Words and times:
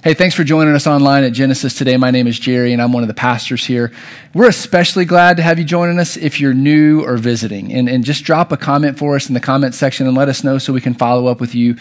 Hey, 0.00 0.14
thanks 0.14 0.36
for 0.36 0.44
joining 0.44 0.76
us 0.76 0.86
online 0.86 1.24
at 1.24 1.32
Genesis 1.32 1.74
today. 1.74 1.96
My 1.96 2.12
name 2.12 2.28
is 2.28 2.38
Jerry, 2.38 2.72
and 2.72 2.80
I'm 2.80 2.92
one 2.92 3.02
of 3.02 3.08
the 3.08 3.14
pastors 3.14 3.66
here. 3.66 3.90
We're 4.32 4.48
especially 4.48 5.04
glad 5.04 5.38
to 5.38 5.42
have 5.42 5.58
you 5.58 5.64
joining 5.64 5.98
us 5.98 6.16
if 6.16 6.38
you're 6.38 6.54
new 6.54 7.04
or 7.04 7.16
visiting. 7.16 7.72
And, 7.72 7.88
and 7.88 8.04
just 8.04 8.22
drop 8.22 8.52
a 8.52 8.56
comment 8.56 8.96
for 8.96 9.16
us 9.16 9.26
in 9.26 9.34
the 9.34 9.40
comment 9.40 9.74
section 9.74 10.06
and 10.06 10.16
let 10.16 10.28
us 10.28 10.44
know 10.44 10.58
so 10.58 10.72
we 10.72 10.80
can 10.80 10.94
follow 10.94 11.26
up 11.26 11.40
with 11.40 11.52
you 11.52 11.74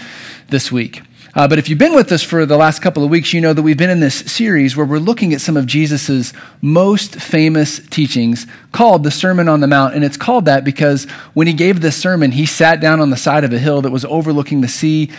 this 0.50 0.72
week. 0.72 1.04
Uh, 1.36 1.48
but 1.48 1.60
if 1.60 1.70
you've 1.70 1.78
been 1.78 1.94
with 1.94 2.12
us 2.12 2.24
for 2.24 2.48
the 2.48 2.58
last 2.58 2.82
couple 2.82 3.04
of 3.04 3.12
weeks, 3.12 3.34
you 3.34 3.40
know 3.40 3.54
that 3.54 3.62
we've 3.62 3.78
been 3.78 3.92
in 3.92 4.00
this 4.00 4.16
series 4.22 4.76
where 4.76 4.88
we're 4.88 4.98
looking 4.98 5.32
at 5.36 5.40
some 5.40 5.56
of 5.56 5.68
Jesus' 5.68 6.34
most 6.60 7.22
famous 7.22 7.80
teachings 7.90 8.48
called 8.72 9.04
the 9.04 9.12
Sermon 9.12 9.48
on 9.48 9.60
the 9.60 9.68
Mount. 9.68 9.94
And 9.94 10.04
it's 10.04 10.18
called 10.18 10.46
that 10.46 10.64
because 10.64 11.04
when 11.36 11.46
he 11.46 11.54
gave 11.54 11.82
this 11.82 11.96
sermon, 11.96 12.32
he 12.32 12.48
sat 12.48 12.82
down 12.82 13.00
on 13.00 13.12
the 13.12 13.16
side 13.16 13.44
of 13.44 13.54
a 13.54 13.60
hill 13.60 13.84
that 13.84 13.92
was 13.92 14.06
overlooking 14.06 14.62
the 14.62 14.68
Sea 14.68 15.12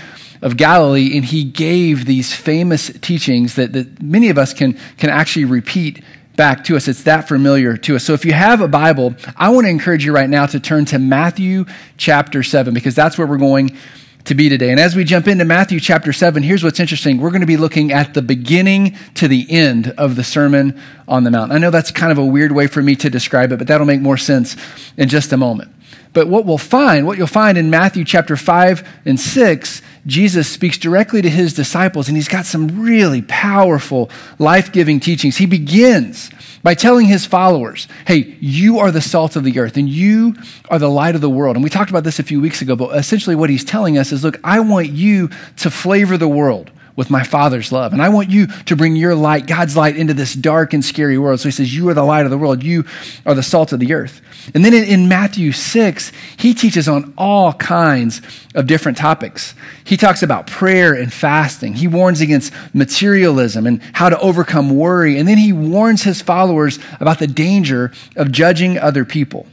of 0.42 0.56
Galilee, 0.56 1.16
and 1.16 1.24
he 1.24 1.44
gave 1.44 2.04
these 2.04 2.32
famous 2.34 2.90
teachings 3.00 3.56
that, 3.56 3.72
that 3.72 4.02
many 4.02 4.28
of 4.30 4.38
us 4.38 4.54
can, 4.54 4.78
can 4.96 5.10
actually 5.10 5.44
repeat 5.44 6.02
back 6.36 6.64
to 6.64 6.76
us. 6.76 6.86
It's 6.86 7.02
that 7.02 7.26
familiar 7.26 7.76
to 7.76 7.96
us. 7.96 8.04
So 8.04 8.12
if 8.12 8.24
you 8.24 8.32
have 8.32 8.60
a 8.60 8.68
Bible, 8.68 9.14
I 9.36 9.50
want 9.50 9.66
to 9.66 9.70
encourage 9.70 10.04
you 10.04 10.12
right 10.12 10.30
now 10.30 10.46
to 10.46 10.60
turn 10.60 10.84
to 10.86 10.98
Matthew 10.98 11.64
chapter 11.96 12.42
7 12.42 12.72
because 12.72 12.94
that's 12.94 13.18
where 13.18 13.26
we're 13.26 13.38
going 13.38 13.76
to 14.24 14.34
be 14.34 14.48
today. 14.48 14.70
And 14.70 14.78
as 14.78 14.94
we 14.94 15.04
jump 15.04 15.26
into 15.26 15.44
Matthew 15.44 15.80
chapter 15.80 16.12
7, 16.12 16.42
here's 16.42 16.62
what's 16.62 16.78
interesting. 16.78 17.18
We're 17.18 17.30
going 17.30 17.40
to 17.40 17.46
be 17.46 17.56
looking 17.56 17.92
at 17.92 18.14
the 18.14 18.22
beginning 18.22 18.96
to 19.14 19.26
the 19.26 19.50
end 19.50 19.94
of 19.98 20.16
the 20.16 20.24
Sermon 20.24 20.80
on 21.08 21.24
the 21.24 21.30
Mount. 21.30 21.50
I 21.50 21.58
know 21.58 21.70
that's 21.70 21.90
kind 21.90 22.12
of 22.12 22.18
a 22.18 22.24
weird 22.24 22.52
way 22.52 22.66
for 22.66 22.82
me 22.82 22.94
to 22.96 23.10
describe 23.10 23.50
it, 23.52 23.58
but 23.58 23.66
that'll 23.66 23.86
make 23.86 24.00
more 24.00 24.16
sense 24.16 24.56
in 24.96 25.08
just 25.08 25.32
a 25.32 25.36
moment. 25.36 25.72
But 26.12 26.28
what 26.28 26.46
we'll 26.46 26.58
find, 26.58 27.06
what 27.06 27.18
you'll 27.18 27.26
find 27.26 27.58
in 27.58 27.70
Matthew 27.70 28.04
chapter 28.04 28.36
5 28.36 28.88
and 29.04 29.20
6, 29.20 29.82
Jesus 30.06 30.48
speaks 30.48 30.78
directly 30.78 31.20
to 31.22 31.28
his 31.28 31.52
disciples, 31.52 32.08
and 32.08 32.16
he's 32.16 32.28
got 32.28 32.46
some 32.46 32.80
really 32.80 33.22
powerful, 33.22 34.10
life 34.38 34.72
giving 34.72 35.00
teachings. 35.00 35.36
He 35.36 35.46
begins 35.46 36.30
by 36.62 36.74
telling 36.74 37.06
his 37.06 37.26
followers, 37.26 37.88
Hey, 38.06 38.36
you 38.40 38.78
are 38.78 38.90
the 38.90 39.02
salt 39.02 39.36
of 39.36 39.44
the 39.44 39.58
earth, 39.58 39.76
and 39.76 39.88
you 39.88 40.34
are 40.70 40.78
the 40.78 40.90
light 40.90 41.14
of 41.14 41.20
the 41.20 41.30
world. 41.30 41.56
And 41.56 41.62
we 41.62 41.70
talked 41.70 41.90
about 41.90 42.04
this 42.04 42.18
a 42.18 42.24
few 42.24 42.40
weeks 42.40 42.62
ago, 42.62 42.74
but 42.74 42.96
essentially 42.96 43.36
what 43.36 43.50
he's 43.50 43.64
telling 43.64 43.98
us 43.98 44.10
is, 44.10 44.24
Look, 44.24 44.40
I 44.42 44.60
want 44.60 44.88
you 44.88 45.28
to 45.58 45.70
flavor 45.70 46.16
the 46.16 46.28
world 46.28 46.70
with 46.98 47.10
my 47.10 47.22
Father's 47.22 47.70
love. 47.70 47.92
And 47.92 48.02
I 48.02 48.08
want 48.08 48.28
you 48.28 48.48
to 48.48 48.74
bring 48.74 48.96
your 48.96 49.14
light, 49.14 49.46
God's 49.46 49.76
light, 49.76 49.96
into 49.96 50.14
this 50.14 50.34
dark 50.34 50.74
and 50.74 50.84
scary 50.84 51.16
world. 51.16 51.38
So 51.38 51.44
he 51.48 51.52
says, 51.52 51.72
You 51.72 51.88
are 51.90 51.94
the 51.94 52.02
light 52.02 52.24
of 52.24 52.32
the 52.32 52.36
world. 52.36 52.64
You 52.64 52.84
are 53.24 53.36
the 53.36 53.42
salt 53.42 53.72
of 53.72 53.78
the 53.78 53.94
earth. 53.94 54.20
And 54.52 54.64
then 54.64 54.74
in, 54.74 55.06
Matthew 55.06 55.52
6, 55.52 56.10
he 56.36 56.54
teaches 56.54 56.88
on 56.88 57.14
all 57.16 57.52
kinds 57.52 58.20
of 58.56 58.66
different 58.66 58.98
topics. 58.98 59.54
He 59.84 59.96
talks 59.96 60.24
about 60.24 60.48
prayer 60.48 60.92
and 60.92 61.12
fasting. 61.12 61.74
He 61.74 61.86
warns 61.86 62.20
against 62.20 62.52
materialism 62.74 63.68
and 63.68 63.80
how 63.92 64.08
to 64.08 64.18
overcome 64.18 64.68
worry. 64.68 65.18
And 65.18 65.28
then 65.28 65.38
he 65.38 65.52
warns 65.52 66.02
his 66.02 66.20
followers 66.20 66.80
about 66.98 67.20
the 67.20 67.28
danger 67.28 67.92
of 68.16 68.32
judging 68.32 68.76
other 68.76 69.04
people. 69.04 69.46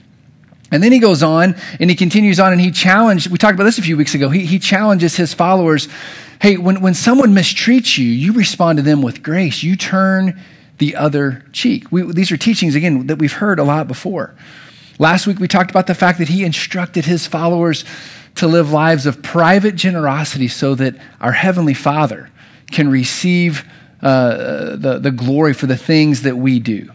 And 0.76 0.84
then 0.84 0.92
he 0.92 1.00
goes 1.00 1.24
on 1.24 1.56
and 1.80 1.90
he 1.90 1.96
continues 1.96 2.40
on 2.40 2.52
and 2.52 2.62
he 2.62 2.70
challenged, 2.70 3.32
we 3.32 3.38
talked 3.38 3.56
about 3.56 3.64
this 3.64 3.80
a 3.80 3.82
few 3.82 3.98
weeks 3.98 4.14
ago, 4.14 4.30
he, 4.30 4.46
he 4.46 4.60
challenges 4.60 5.16
his 5.16 5.34
followers 5.34 5.88
Hey, 6.42 6.58
when, 6.58 6.82
when 6.82 6.94
someone 6.94 7.34
mistreats 7.34 7.98
you, 7.98 8.06
you 8.06 8.34
respond 8.34 8.78
to 8.78 8.84
them 8.84 9.02
with 9.02 9.24
grace. 9.24 9.64
You 9.64 9.76
turn 9.76 10.40
the 10.78 10.96
other 10.96 11.46
cheek. 11.54 11.92
We, 11.92 12.02
these 12.12 12.32
are 12.32 12.38
teachings, 12.38 12.76
again, 12.76 13.08
that 13.08 13.20
we've 13.20 13.34
heard 13.34 13.58
a 13.58 13.64
lot 13.64 13.88
before. 13.88 14.36
Last 15.00 15.28
week, 15.28 15.40
we 15.40 15.48
talked 15.48 15.72
about 15.72 15.88
the 15.88 15.96
fact 15.96 16.20
that 16.20 16.28
he 16.28 16.44
instructed 16.44 17.06
his 17.06 17.26
followers 17.26 17.86
to 18.36 18.48
live 18.48 18.72
lives 18.72 19.06
of 19.06 19.24
private 19.24 19.76
generosity 19.76 20.48
so 20.48 20.76
that 20.76 20.96
our 21.22 21.32
Heavenly 21.32 21.74
Father 21.74 22.30
can 22.72 22.90
receive 22.90 23.64
uh, 24.02 24.76
the, 24.76 25.00
the 25.00 25.12
glory 25.12 25.54
for 25.54 25.68
the 25.68 25.78
things 25.78 26.24
that 26.24 26.38
we 26.38 26.60
do. 26.60 26.92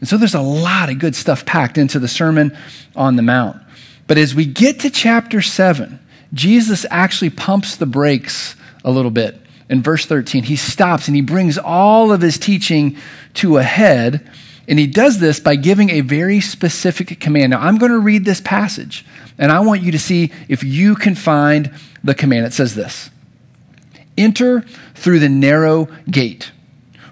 And 0.00 0.08
so 0.08 0.16
there's 0.16 0.34
a 0.34 0.40
lot 0.40 0.90
of 0.90 0.98
good 0.98 1.16
stuff 1.16 1.44
packed 1.44 1.78
into 1.78 1.98
the 1.98 2.08
Sermon 2.08 2.56
on 2.94 3.16
the 3.16 3.22
Mount. 3.22 3.60
But 4.06 4.18
as 4.18 4.34
we 4.34 4.46
get 4.46 4.80
to 4.80 4.90
chapter 4.90 5.42
7, 5.42 5.98
Jesus 6.32 6.86
actually 6.90 7.30
pumps 7.30 7.76
the 7.76 7.86
brakes 7.86 8.56
a 8.84 8.90
little 8.90 9.10
bit. 9.10 9.40
In 9.68 9.82
verse 9.82 10.06
13, 10.06 10.44
he 10.44 10.56
stops 10.56 11.08
and 11.08 11.14
he 11.14 11.22
brings 11.22 11.58
all 11.58 12.10
of 12.10 12.20
his 12.20 12.38
teaching 12.38 12.96
to 13.34 13.58
a 13.58 13.62
head. 13.62 14.30
And 14.66 14.78
he 14.78 14.86
does 14.86 15.18
this 15.18 15.40
by 15.40 15.56
giving 15.56 15.90
a 15.90 16.00
very 16.00 16.40
specific 16.40 17.20
command. 17.20 17.50
Now, 17.50 17.60
I'm 17.60 17.78
going 17.78 17.92
to 17.92 17.98
read 17.98 18.24
this 18.24 18.40
passage, 18.40 19.04
and 19.38 19.50
I 19.50 19.60
want 19.60 19.82
you 19.82 19.92
to 19.92 19.98
see 19.98 20.30
if 20.48 20.62
you 20.62 20.94
can 20.94 21.14
find 21.14 21.70
the 22.04 22.14
command. 22.14 22.46
It 22.46 22.52
says 22.52 22.74
this 22.74 23.10
Enter 24.16 24.62
through 24.94 25.20
the 25.20 25.28
narrow 25.28 25.88
gate. 26.10 26.50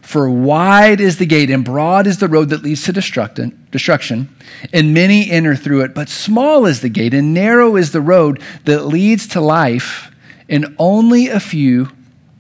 For 0.07 0.31
wide 0.31 1.01
is 1.01 1.19
the 1.19 1.27
gate 1.27 1.51
and 1.51 1.65
broad 1.65 2.07
is 2.07 2.19
the 2.19 2.29
road 2.29 2.51
that 2.51 2.63
leads 2.63 2.85
to 2.85 2.93
destruction, 2.93 4.37
and 4.73 4.95
many 4.95 5.29
enter 5.29 5.57
through 5.57 5.81
it. 5.81 5.97
But 5.97 6.09
small 6.09 6.65
is 6.65 6.81
the 6.81 6.89
gate 6.89 7.13
and 7.13 7.35
narrow 7.35 7.75
is 7.75 7.91
the 7.91 8.01
road 8.01 8.41
that 8.67 8.87
leads 8.87 9.27
to 9.29 9.41
life, 9.41 10.13
and 10.49 10.77
only 10.79 11.27
a 11.27 11.41
few 11.41 11.89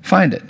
find 0.00 0.32
it. 0.32 0.44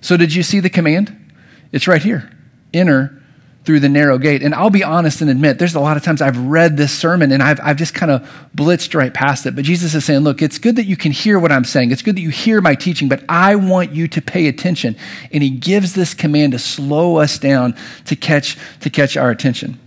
So, 0.00 0.16
did 0.16 0.34
you 0.34 0.42
see 0.42 0.58
the 0.58 0.70
command? 0.70 1.34
It's 1.70 1.86
right 1.86 2.02
here 2.02 2.30
enter 2.72 3.22
through 3.64 3.80
the 3.80 3.88
narrow 3.88 4.18
gate. 4.18 4.42
And 4.42 4.54
I'll 4.54 4.70
be 4.70 4.84
honest 4.84 5.20
and 5.22 5.30
admit, 5.30 5.58
there's 5.58 5.74
a 5.74 5.80
lot 5.80 5.96
of 5.96 6.02
times 6.02 6.20
I've 6.20 6.36
read 6.36 6.76
this 6.76 6.92
sermon 6.92 7.32
and 7.32 7.42
I've, 7.42 7.60
I've 7.60 7.76
just 7.76 7.94
kind 7.94 8.12
of 8.12 8.28
blitzed 8.54 8.94
right 8.94 9.12
past 9.12 9.46
it. 9.46 9.56
But 9.56 9.64
Jesus 9.64 9.94
is 9.94 10.04
saying, 10.04 10.20
look, 10.20 10.42
it's 10.42 10.58
good 10.58 10.76
that 10.76 10.84
you 10.84 10.96
can 10.96 11.12
hear 11.12 11.38
what 11.38 11.50
I'm 11.50 11.64
saying. 11.64 11.90
It's 11.90 12.02
good 12.02 12.16
that 12.16 12.20
you 12.20 12.30
hear 12.30 12.60
my 12.60 12.74
teaching, 12.74 13.08
but 13.08 13.24
I 13.28 13.56
want 13.56 13.92
you 13.92 14.06
to 14.08 14.20
pay 14.20 14.48
attention. 14.48 14.96
And 15.32 15.42
he 15.42 15.50
gives 15.50 15.94
this 15.94 16.12
command 16.12 16.52
to 16.52 16.58
slow 16.58 17.16
us 17.16 17.38
down 17.38 17.74
to 18.04 18.16
catch, 18.16 18.58
to 18.80 18.90
catch 18.90 19.16
our 19.16 19.30
attention. 19.30 19.80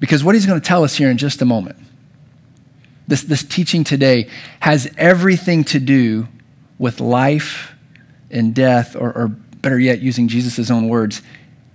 Because 0.00 0.24
what 0.24 0.34
he's 0.34 0.46
going 0.46 0.60
to 0.60 0.66
tell 0.66 0.84
us 0.84 0.94
here 0.94 1.10
in 1.10 1.18
just 1.18 1.42
a 1.42 1.44
moment 1.44 1.76
this, 3.08 3.22
this 3.22 3.42
teaching 3.42 3.84
today 3.84 4.28
has 4.60 4.88
everything 4.98 5.64
to 5.64 5.80
do 5.80 6.28
with 6.78 7.00
life 7.00 7.74
and 8.30 8.54
death, 8.54 8.94
or, 8.94 9.10
or 9.12 9.28
better 9.28 9.78
yet, 9.78 10.00
using 10.00 10.28
Jesus' 10.28 10.70
own 10.70 10.88
words, 10.88 11.22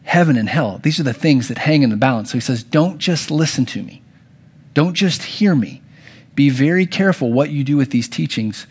heaven 0.03 0.37
and 0.37 0.49
hell. 0.49 0.79
These 0.83 0.99
are 0.99 1.03
the 1.03 1.13
things 1.13 1.47
that 1.47 1.57
hang 1.57 1.83
in 1.83 1.89
the 1.89 1.95
balance. 1.95 2.31
So 2.31 2.37
he 2.37 2.41
says, 2.41 2.63
don't 2.63 2.97
just 2.97 3.31
listen 3.31 3.65
to 3.67 3.81
me, 3.81 4.01
don't 4.73 4.93
just 4.93 5.23
hear 5.23 5.55
me. 5.55 5.81
Be 6.35 6.49
very 6.49 6.87
careful 6.87 7.31
what 7.31 7.51
you 7.51 7.63
do 7.63 7.77
with 7.77 7.91
these 7.91 8.07
teachings 8.07 8.65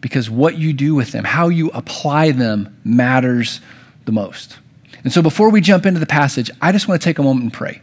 because 0.00 0.28
what 0.28 0.58
you 0.58 0.72
do 0.72 0.94
with 0.94 1.12
them, 1.12 1.24
how 1.24 1.48
you 1.48 1.70
apply 1.70 2.32
them, 2.32 2.76
matters 2.84 3.60
the 4.04 4.12
most. 4.12 4.58
And 5.04 5.12
so 5.12 5.22
before 5.22 5.50
we 5.50 5.60
jump 5.60 5.86
into 5.86 6.00
the 6.00 6.06
passage, 6.06 6.50
I 6.60 6.72
just 6.72 6.88
want 6.88 7.00
to 7.00 7.04
take 7.04 7.18
a 7.18 7.22
moment 7.22 7.44
and 7.44 7.52
pray. 7.52 7.80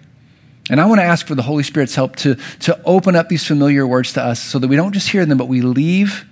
And 0.70 0.80
I 0.80 0.86
want 0.86 1.00
to 1.00 1.04
ask 1.04 1.26
for 1.26 1.36
the 1.36 1.42
Holy 1.42 1.64
Spirit's 1.64 1.96
help 1.96 2.16
to, 2.18 2.36
to 2.62 2.80
open 2.84 3.16
up 3.16 3.30
these 3.30 3.46
familiar 3.46 3.88
words 3.88 4.14
to 4.14 4.24
us 4.24 4.42
so 4.42 4.60
that 4.60 4.68
we 4.68 4.76
don't 4.76 4.94
just 4.94 5.10
hear 5.10 5.26
them, 5.26 5.38
but 5.38 5.48
we 5.48 5.62
leave 5.62 6.26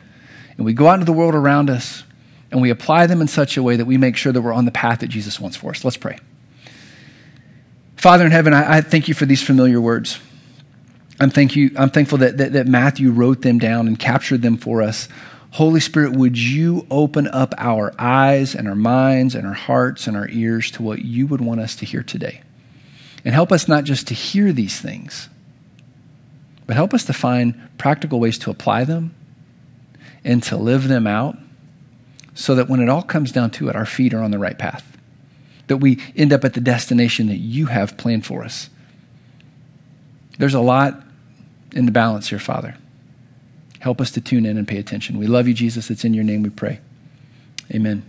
and 0.57 0.65
we 0.65 0.73
go 0.73 0.87
out 0.87 0.95
into 0.95 1.05
the 1.05 1.13
world 1.13 1.35
around 1.35 1.69
us 1.69 2.03
and 2.51 2.61
we 2.61 2.69
apply 2.69 3.07
them 3.07 3.21
in 3.21 3.27
such 3.27 3.57
a 3.57 3.63
way 3.63 3.75
that 3.75 3.85
we 3.85 3.97
make 3.97 4.15
sure 4.17 4.31
that 4.31 4.41
we're 4.41 4.53
on 4.53 4.65
the 4.65 4.71
path 4.71 4.99
that 4.99 5.07
Jesus 5.07 5.39
wants 5.39 5.57
for 5.57 5.71
us. 5.71 5.83
Let's 5.83 5.97
pray. 5.97 6.19
Father 7.99 8.25
in 8.25 8.31
heaven, 8.31 8.53
I, 8.53 8.77
I 8.77 8.81
thank 8.81 9.09
you 9.09 9.13
for 9.13 9.25
these 9.25 9.43
familiar 9.43 9.81
words. 9.81 10.21
I'm, 11.19 11.29
thank 11.29 11.57
you, 11.57 11.71
I'm 11.75 11.89
thankful 11.89 12.19
that, 12.19 12.37
that, 12.37 12.53
that 12.53 12.65
Matthew 12.65 13.11
wrote 13.11 13.41
them 13.41 13.59
down 13.59 13.89
and 13.89 13.99
captured 13.99 14.41
them 14.41 14.55
for 14.55 14.81
us. 14.81 15.09
Holy 15.51 15.81
Spirit, 15.81 16.13
would 16.13 16.37
you 16.37 16.87
open 16.89 17.27
up 17.27 17.53
our 17.57 17.93
eyes 17.99 18.55
and 18.55 18.69
our 18.69 18.75
minds 18.75 19.35
and 19.35 19.45
our 19.45 19.53
hearts 19.53 20.07
and 20.07 20.15
our 20.15 20.29
ears 20.29 20.71
to 20.71 20.81
what 20.81 20.99
you 20.99 21.27
would 21.27 21.41
want 21.41 21.59
us 21.59 21.75
to 21.75 21.85
hear 21.85 22.01
today? 22.01 22.41
And 23.25 23.33
help 23.33 23.51
us 23.51 23.67
not 23.67 23.83
just 23.83 24.07
to 24.07 24.13
hear 24.13 24.53
these 24.53 24.79
things, 24.79 25.27
but 26.67 26.77
help 26.77 26.93
us 26.93 27.03
to 27.03 27.11
find 27.11 27.53
practical 27.77 28.21
ways 28.21 28.39
to 28.39 28.49
apply 28.49 28.85
them 28.85 29.13
and 30.23 30.41
to 30.43 30.55
live 30.55 30.87
them 30.87 31.05
out 31.05 31.37
so 32.33 32.55
that 32.55 32.69
when 32.69 32.79
it 32.79 32.87
all 32.87 33.03
comes 33.03 33.33
down 33.33 33.51
to 33.51 33.67
it, 33.67 33.75
our 33.75 33.85
feet 33.85 34.13
are 34.13 34.23
on 34.23 34.31
the 34.31 34.39
right 34.39 34.57
path. 34.57 34.89
That 35.69 35.77
we 35.77 35.99
end 36.15 36.33
up 36.33 36.43
at 36.43 36.53
the 36.53 36.61
destination 36.61 37.27
that 37.27 37.37
you 37.37 37.67
have 37.67 37.97
planned 37.97 38.25
for 38.25 38.43
us. 38.43 38.69
There's 40.37 40.53
a 40.53 40.59
lot 40.59 41.01
in 41.73 41.85
the 41.85 41.91
balance 41.91 42.29
here, 42.29 42.39
Father. 42.39 42.75
Help 43.79 44.01
us 44.01 44.11
to 44.11 44.21
tune 44.21 44.45
in 44.45 44.57
and 44.57 44.67
pay 44.67 44.77
attention. 44.77 45.17
We 45.17 45.27
love 45.27 45.47
you, 45.47 45.53
Jesus. 45.53 45.89
It's 45.89 46.03
in 46.03 46.13
your 46.13 46.23
name 46.23 46.43
we 46.43 46.49
pray. 46.49 46.79
Amen. 47.73 48.03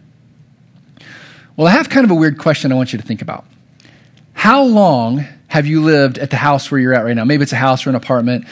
Well, 1.57 1.67
I 1.67 1.73
have 1.73 1.89
kind 1.91 2.05
of 2.05 2.11
a 2.11 2.15
weird 2.15 2.39
question 2.39 2.73
I 2.73 2.75
want 2.75 2.93
you 2.93 2.99
to 2.99 3.05
think 3.05 3.23
about. 3.23 3.45
How 4.33 4.63
long 4.65 5.27
have 5.49 5.67
you 5.67 5.83
lived 5.83 6.17
at 6.19 6.31
the 6.31 6.37
house 6.37 6.71
where 6.71 6.81
you're 6.81 6.95
at 6.95 7.05
right 7.05 7.15
now? 7.15 7.25
Maybe 7.25 7.43
it's 7.43 7.53
a 7.53 7.57
house 7.57 7.87
or 7.87 7.91
an 7.91 7.97
apartment, 7.97 8.47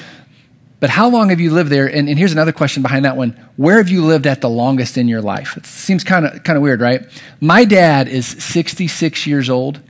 but 0.80 0.90
how 0.90 1.08
long 1.08 1.30
have 1.30 1.40
you 1.40 1.50
lived 1.50 1.70
there? 1.70 1.86
And, 1.86 2.08
and 2.08 2.18
here's 2.18 2.32
another 2.32 2.52
question 2.52 2.82
behind 2.82 3.04
that 3.04 3.16
one. 3.16 3.30
Where 3.56 3.78
have 3.78 3.88
you 3.88 4.04
lived 4.04 4.26
at 4.26 4.40
the 4.40 4.48
longest 4.48 4.96
in 4.96 5.08
your 5.08 5.20
life? 5.20 5.56
It 5.56 5.66
seems 5.66 6.04
kind 6.04 6.26
of 6.26 6.44
kind 6.44 6.56
of 6.56 6.62
weird, 6.62 6.80
right? 6.80 7.06
My 7.40 7.64
dad 7.64 8.08
is 8.08 8.26
66 8.26 9.26
years 9.26 9.50
old, 9.50 9.80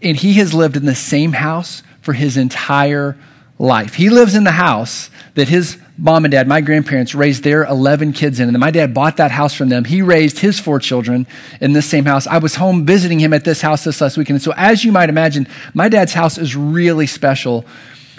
and 0.00 0.16
he 0.16 0.34
has 0.34 0.54
lived 0.54 0.76
in 0.76 0.86
the 0.86 0.94
same 0.94 1.32
house 1.32 1.82
for 2.02 2.12
his 2.12 2.36
entire 2.36 3.16
life. 3.58 3.94
He 3.94 4.08
lives 4.10 4.36
in 4.36 4.44
the 4.44 4.52
house 4.52 5.10
that 5.34 5.48
his 5.48 5.78
mom 5.98 6.24
and 6.24 6.30
dad, 6.30 6.46
my 6.46 6.60
grandparents, 6.60 7.14
raised 7.14 7.42
their 7.42 7.64
11 7.64 8.12
kids 8.12 8.38
in. 8.38 8.48
And 8.48 8.58
my 8.58 8.70
dad 8.70 8.94
bought 8.94 9.16
that 9.16 9.32
house 9.32 9.52
from 9.52 9.68
them. 9.68 9.84
He 9.84 10.00
raised 10.00 10.38
his 10.38 10.60
four 10.60 10.78
children 10.78 11.26
in 11.60 11.72
this 11.72 11.86
same 11.86 12.04
house. 12.04 12.28
I 12.28 12.38
was 12.38 12.54
home 12.54 12.86
visiting 12.86 13.18
him 13.18 13.32
at 13.32 13.44
this 13.44 13.60
house 13.60 13.82
this 13.82 14.00
last 14.00 14.16
weekend. 14.16 14.36
And 14.36 14.42
so, 14.42 14.54
as 14.56 14.84
you 14.84 14.92
might 14.92 15.08
imagine, 15.08 15.48
my 15.74 15.88
dad's 15.88 16.12
house 16.12 16.38
is 16.38 16.54
really 16.54 17.08
special 17.08 17.66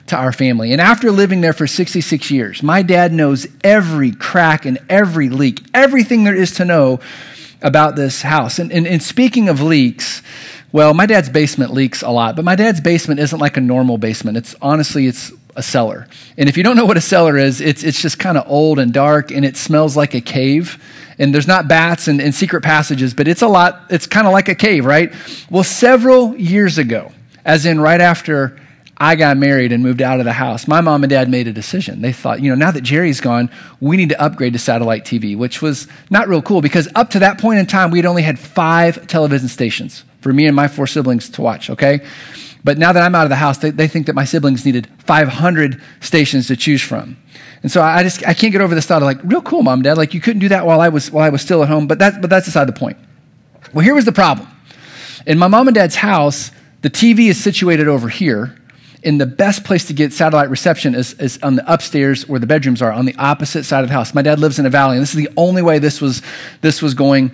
to 0.09 0.17
our 0.17 0.31
family. 0.31 0.71
And 0.71 0.81
after 0.81 1.11
living 1.11 1.41
there 1.41 1.53
for 1.53 1.67
66 1.67 2.29
years, 2.31 2.61
my 2.61 2.81
dad 2.81 3.11
knows 3.11 3.47
every 3.63 4.11
crack 4.11 4.65
and 4.65 4.77
every 4.89 5.29
leak, 5.29 5.61
everything 5.73 6.23
there 6.23 6.35
is 6.35 6.51
to 6.55 6.65
know 6.65 6.99
about 7.61 7.95
this 7.95 8.21
house. 8.21 8.59
And, 8.59 8.71
and, 8.71 8.87
and 8.87 9.01
speaking 9.01 9.49
of 9.49 9.61
leaks, 9.61 10.21
well, 10.71 10.93
my 10.93 11.05
dad's 11.05 11.29
basement 11.29 11.73
leaks 11.73 12.01
a 12.03 12.09
lot, 12.09 12.35
but 12.35 12.45
my 12.45 12.55
dad's 12.55 12.81
basement 12.81 13.19
isn't 13.19 13.39
like 13.39 13.57
a 13.57 13.61
normal 13.61 13.97
basement. 13.97 14.37
It's 14.37 14.55
honestly, 14.61 15.07
it's 15.07 15.31
a 15.55 15.63
cellar. 15.63 16.07
And 16.37 16.47
if 16.47 16.57
you 16.57 16.63
don't 16.63 16.75
know 16.75 16.85
what 16.85 16.97
a 16.97 17.01
cellar 17.01 17.37
is, 17.37 17.59
it's, 17.59 17.83
it's 17.83 18.01
just 18.01 18.19
kind 18.19 18.37
of 18.37 18.45
old 18.47 18.79
and 18.79 18.93
dark 18.93 19.31
and 19.31 19.43
it 19.43 19.57
smells 19.57 19.97
like 19.97 20.13
a 20.13 20.21
cave. 20.21 20.81
And 21.17 21.33
there's 21.33 21.47
not 21.47 21.67
bats 21.67 22.07
and, 22.07 22.21
and 22.21 22.33
secret 22.33 22.61
passages, 22.63 23.13
but 23.13 23.27
it's 23.27 23.41
a 23.41 23.47
lot, 23.47 23.81
it's 23.89 24.07
kind 24.07 24.25
of 24.25 24.31
like 24.31 24.47
a 24.47 24.55
cave, 24.55 24.85
right? 24.85 25.13
Well, 25.49 25.65
several 25.65 26.35
years 26.37 26.77
ago, 26.77 27.11
as 27.43 27.65
in 27.65 27.79
right 27.79 27.99
after 27.99 28.59
I 28.99 29.15
got 29.15 29.37
married 29.37 29.71
and 29.71 29.81
moved 29.81 30.01
out 30.01 30.19
of 30.19 30.25
the 30.25 30.33
house, 30.33 30.67
my 30.67 30.81
mom 30.81 31.03
and 31.03 31.09
dad 31.09 31.29
made 31.29 31.47
a 31.47 31.53
decision. 31.53 32.01
They 32.01 32.11
thought, 32.11 32.41
you 32.41 32.49
know, 32.49 32.55
now 32.55 32.71
that 32.71 32.81
Jerry's 32.81 33.21
gone, 33.21 33.49
we 33.79 33.95
need 33.95 34.09
to 34.09 34.21
upgrade 34.21 34.53
to 34.53 34.59
satellite 34.59 35.05
TV, 35.05 35.37
which 35.37 35.61
was 35.61 35.87
not 36.09 36.27
real 36.27 36.41
cool 36.41 36.61
because 36.61 36.89
up 36.95 37.09
to 37.11 37.19
that 37.19 37.39
point 37.39 37.59
in 37.59 37.65
time, 37.65 37.91
we'd 37.91 38.05
only 38.05 38.23
had 38.23 38.37
five 38.37 39.07
television 39.07 39.47
stations 39.47 40.03
for 40.19 40.33
me 40.33 40.47
and 40.47 40.55
my 40.55 40.67
four 40.67 40.85
siblings 40.85 41.29
to 41.29 41.41
watch, 41.41 41.69
okay? 41.69 42.05
But 42.63 42.77
now 42.77 42.91
that 42.91 43.01
I'm 43.01 43.15
out 43.15 43.23
of 43.23 43.29
the 43.29 43.37
house, 43.37 43.59
they, 43.59 43.69
they 43.69 43.87
think 43.87 44.07
that 44.07 44.15
my 44.15 44.25
siblings 44.25 44.65
needed 44.65 44.87
500 44.99 45.81
stations 46.01 46.47
to 46.47 46.57
choose 46.57 46.81
from. 46.81 47.15
And 47.63 47.71
so 47.71 47.81
I 47.81 48.03
just 48.03 48.25
I 48.27 48.33
can't 48.33 48.51
get 48.51 48.61
over 48.61 48.75
this 48.75 48.85
thought 48.85 49.01
of 49.01 49.05
like, 49.05 49.19
real 49.23 49.41
cool, 49.41 49.63
mom 49.63 49.75
and 49.79 49.83
dad. 49.83 49.97
Like 49.97 50.13
you 50.13 50.21
couldn't 50.21 50.39
do 50.39 50.49
that 50.49 50.65
while 50.65 50.81
I 50.81 50.89
was 50.89 51.11
while 51.11 51.25
I 51.25 51.29
was 51.29 51.41
still 51.41 51.61
at 51.61 51.69
home. 51.69 51.87
But 51.87 51.99
that 51.99 52.21
but 52.21 52.29
that's 52.29 52.47
aside 52.47 52.67
the 52.67 52.73
point. 52.73 52.97
Well, 53.73 53.83
here 53.83 53.93
was 53.93 54.05
the 54.05 54.13
problem. 54.13 54.47
In 55.25 55.37
my 55.37 55.47
mom 55.47 55.67
and 55.67 55.75
dad's 55.75 55.95
house, 55.95 56.51
the 56.81 56.89
TV 56.89 57.29
is 57.29 57.41
situated 57.41 57.87
over 57.87 58.07
here, 58.07 58.55
and 59.03 59.19
the 59.19 59.25
best 59.25 59.63
place 59.63 59.85
to 59.87 59.93
get 59.93 60.11
satellite 60.11 60.49
reception 60.49 60.93
is, 60.95 61.13
is 61.13 61.39
on 61.41 61.55
the 61.55 61.73
upstairs 61.73 62.27
where 62.27 62.39
the 62.39 62.47
bedrooms 62.47 62.81
are, 62.81 62.91
on 62.91 63.05
the 63.05 63.15
opposite 63.15 63.63
side 63.63 63.83
of 63.83 63.89
the 63.89 63.93
house. 63.93 64.13
My 64.13 64.21
dad 64.21 64.39
lives 64.39 64.59
in 64.59 64.65
a 64.65 64.69
valley, 64.69 64.97
and 64.97 65.01
this 65.01 65.11
is 65.11 65.15
the 65.15 65.29
only 65.37 65.61
way 65.61 65.79
this 65.79 66.01
was 66.01 66.21
this 66.61 66.81
was 66.81 66.93
going 66.93 67.31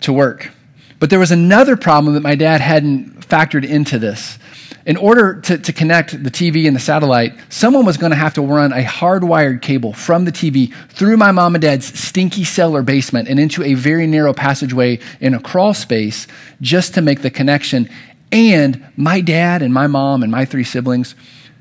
to 0.00 0.12
work. 0.12 0.50
But 0.98 1.10
there 1.10 1.18
was 1.18 1.30
another 1.30 1.76
problem 1.76 2.14
that 2.14 2.22
my 2.22 2.34
dad 2.34 2.60
hadn't 2.60 3.20
factored 3.28 3.66
into 3.66 3.98
this 3.98 4.38
in 4.86 4.96
order 4.96 5.40
to, 5.40 5.58
to 5.58 5.72
connect 5.72 6.22
the 6.22 6.30
TV 6.30 6.68
and 6.68 6.76
the 6.76 6.80
satellite, 6.80 7.34
someone 7.48 7.84
was 7.84 7.96
going 7.96 8.10
to 8.10 8.16
have 8.16 8.34
to 8.34 8.40
run 8.42 8.72
a 8.72 8.84
hardwired 8.84 9.60
cable 9.60 9.92
from 9.92 10.24
the 10.24 10.30
TV 10.30 10.72
through 10.90 11.16
my 11.16 11.32
mom 11.32 11.56
and 11.56 11.62
dad's 11.62 11.98
stinky 11.98 12.44
cellar 12.44 12.82
basement 12.82 13.28
and 13.28 13.40
into 13.40 13.64
a 13.64 13.74
very 13.74 14.06
narrow 14.06 14.32
passageway 14.32 15.00
in 15.20 15.34
a 15.34 15.40
crawl 15.40 15.74
space 15.74 16.28
just 16.60 16.94
to 16.94 17.02
make 17.02 17.22
the 17.22 17.30
connection. 17.30 17.90
And 18.32 18.86
my 18.96 19.20
dad 19.20 19.62
and 19.62 19.72
my 19.72 19.86
mom 19.86 20.22
and 20.22 20.32
my 20.32 20.44
three 20.44 20.64
siblings 20.64 21.14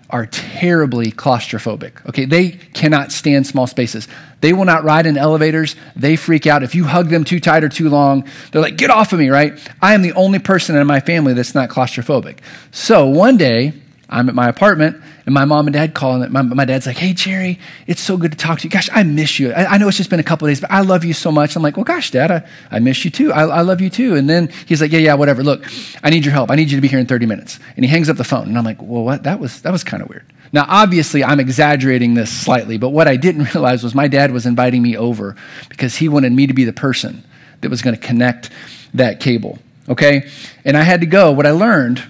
are 0.10 0.26
terribly 0.28 1.12
claustrophobic. 1.12 2.06
Okay, 2.08 2.26
they 2.26 2.52
cannot 2.52 3.12
stand 3.12 3.48
small 3.48 3.68
spaces. 3.68 4.08
They 4.42 4.54
will 4.54 4.66
not 4.66 4.84
ride 4.84 5.08
in 5.08 5.18
elevators. 5.18 5.76
They 5.96 6.16
freak 6.16 6.46
out. 6.46 6.64
If 6.64 6.76
you 6.76 6.86
hug 6.86 7.10
them 7.10 7.24
too 7.24 7.40
tight 7.40 7.64
or 7.64 7.70
too 7.70 7.90
long, 7.90 8.28
they're 8.52 8.62
like, 8.62 8.78
get 8.78 8.92
off 8.92 9.14
of 9.14 9.20
me, 9.20 9.30
right? 9.30 9.58
I 9.82 9.94
am 9.94 10.04
the 10.04 10.14
only 10.14 10.40
person 10.40 10.76
in 10.76 10.86
my 10.86 11.00
family 11.00 11.34
that's 11.34 11.56
not 11.56 11.70
claustrophobic. 11.70 12.38
So 12.72 13.08
one 13.08 13.38
day, 13.38 13.74
I'm 14.16 14.30
at 14.30 14.36
my 14.36 14.48
apartment 14.48 15.02
and 15.26 15.34
my 15.34 15.44
mom 15.44 15.68
and 15.68 15.74
dad 15.74 15.94
call, 15.94 16.22
and 16.22 16.32
my, 16.32 16.42
my 16.42 16.64
dad's 16.64 16.86
like, 16.86 16.98
Hey, 16.98 17.14
Jerry, 17.14 17.60
it's 17.86 18.00
so 18.00 18.16
good 18.16 18.32
to 18.32 18.38
talk 18.38 18.60
to 18.60 18.64
you. 18.64 18.70
Gosh, 18.70 18.90
I 18.94 19.04
miss 19.04 19.40
you. 19.40 19.52
I, 19.52 19.74
I 19.74 19.78
know 19.78 19.90
it's 19.90 19.98
just 19.98 20.10
been 20.10 20.22
a 20.22 20.24
couple 20.24 20.48
days, 20.48 20.62
but 20.62 20.72
I 20.72 20.82
love 20.82 21.04
you 21.04 21.14
so 21.14 21.34
much. 21.34 21.58
I'm 21.58 21.62
like, 21.64 21.76
Well, 21.76 21.84
gosh, 21.84 22.12
dad, 22.12 22.32
I, 22.32 22.48
I 22.72 22.80
miss 22.80 23.04
you 23.04 23.12
too. 23.12 23.34
I, 23.34 23.44
I 23.44 23.62
love 23.62 23.82
you 23.82 23.90
too. 23.90 24.16
And 24.16 24.30
then 24.30 24.48
he's 24.68 24.80
like, 24.82 24.94
Yeah, 24.94 25.00
yeah, 25.00 25.14
whatever. 25.16 25.44
Look, 25.44 25.66
I 26.02 26.12
need 26.12 26.24
your 26.24 26.34
help. 26.34 26.50
I 26.50 26.56
need 26.56 26.72
you 26.72 26.78
to 26.78 26.82
be 26.82 26.88
here 26.88 27.00
in 27.00 27.08
30 27.08 27.26
minutes. 27.26 27.60
And 27.76 27.84
he 27.84 27.92
hangs 27.92 28.08
up 28.08 28.16
the 28.16 28.24
phone. 28.24 28.48
And 28.48 28.58
I'm 28.58 28.64
like, 28.64 28.82
Well, 28.82 29.04
what? 29.04 29.24
That 29.24 29.42
was, 29.42 29.62
that 29.64 29.72
was 29.72 29.84
kind 29.84 30.02
of 30.02 30.08
weird. 30.08 30.26
Now, 30.54 30.66
obviously, 30.70 31.22
I'm 31.22 31.42
exaggerating 31.42 32.14
this 32.14 32.32
slightly, 32.32 32.78
but 32.78 32.90
what 32.90 33.10
I 33.10 33.18
didn't 33.18 33.44
realize 33.54 33.84
was 33.84 33.94
my 33.94 34.08
dad 34.08 34.32
was 34.32 34.46
inviting 34.46 34.82
me 34.82 34.96
over 34.96 35.36
because 35.68 35.98
he 35.98 36.08
wanted 36.08 36.32
me 36.32 36.48
to 36.48 36.54
be 36.54 36.64
the 36.64 36.74
person 36.74 37.24
that 37.60 37.70
was 37.70 37.82
going 37.82 37.96
to 37.96 38.02
connect 38.02 38.50
that 38.94 39.20
cable. 39.20 39.60
Okay? 39.90 40.30
And 40.64 40.78
I 40.78 40.84
had 40.84 41.02
to 41.02 41.06
go. 41.06 41.34
What 41.34 41.46
I 41.46 41.52
learned 41.52 42.02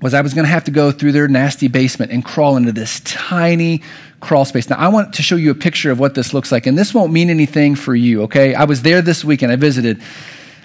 was 0.00 0.14
I 0.14 0.20
was 0.20 0.34
going 0.34 0.44
to 0.44 0.50
have 0.50 0.64
to 0.64 0.70
go 0.70 0.92
through 0.92 1.12
their 1.12 1.28
nasty 1.28 1.68
basement 1.68 2.12
and 2.12 2.24
crawl 2.24 2.56
into 2.56 2.72
this 2.72 3.00
tiny 3.00 3.82
crawl 4.20 4.44
space. 4.44 4.68
Now, 4.68 4.76
I 4.76 4.88
want 4.88 5.14
to 5.14 5.22
show 5.22 5.36
you 5.36 5.50
a 5.50 5.54
picture 5.54 5.90
of 5.90 5.98
what 5.98 6.14
this 6.14 6.34
looks 6.34 6.52
like, 6.52 6.66
and 6.66 6.76
this 6.76 6.92
won't 6.92 7.12
mean 7.12 7.30
anything 7.30 7.74
for 7.74 7.94
you, 7.94 8.22
okay? 8.22 8.54
I 8.54 8.64
was 8.64 8.82
there 8.82 9.02
this 9.02 9.24
weekend, 9.24 9.52
I 9.52 9.56
visited. 9.56 10.02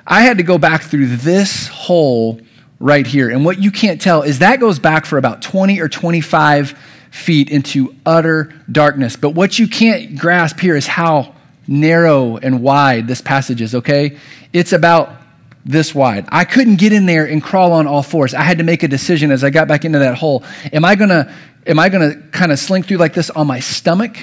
I 0.06 0.22
had 0.22 0.38
to 0.38 0.44
go 0.44 0.58
back 0.58 0.84
through 0.84 1.08
this 1.08 1.68
hole 1.68 2.42
right 2.80 3.06
here. 3.06 3.30
And 3.30 3.46
what 3.46 3.62
you 3.62 3.72
can't 3.72 4.02
tell 4.02 4.24
is 4.24 4.40
that 4.40 4.60
goes 4.60 4.80
back 4.80 5.06
for 5.06 5.18
about 5.18 5.42
20 5.42 5.80
or 5.80 5.88
25 5.88 6.78
feet 7.12 7.50
into 7.50 7.96
utter 8.06 8.54
darkness. 8.72 9.16
But 9.16 9.32
what 9.32 9.60
you 9.60 9.68
can't 9.68 10.18
grasp 10.18 10.60
here 10.60 10.76
is 10.76 10.88
how 10.88 11.36
narrow 11.68 12.38
and 12.38 12.64
wide 12.64 13.08
this 13.08 13.22
passage 13.22 13.62
is, 13.62 13.76
okay? 13.76 14.18
It's 14.52 14.74
about 14.74 15.21
this 15.66 15.94
wide. 15.94 16.26
I 16.30 16.46
couldn't 16.46 16.78
get 16.78 16.94
in 16.94 17.06
there 17.06 17.26
and 17.26 17.42
crawl 17.42 17.72
on 17.74 17.88
all 17.88 18.04
fours. 18.04 18.34
I 18.34 18.42
had 18.42 18.58
to 18.58 18.64
make 18.64 18.84
a 18.84 18.88
decision 18.88 19.32
as 19.32 19.44
I 19.44 19.50
got 19.50 19.68
back 19.68 19.86
into 19.86 20.00
that 20.00 20.16
hole. 20.18 20.44
Am 20.74 20.84
I 20.84 20.96
going 20.96 21.10
to 21.10 21.32
am 21.68 21.80
I 21.80 21.90
going 21.90 22.12
to 22.12 22.20
kind 22.30 22.52
of 22.52 22.60
slink 22.60 22.88
through 22.88 22.98
like 22.98 23.14
this 23.14 23.30
on 23.30 23.48
my 23.48 23.60
stomach 23.60 24.18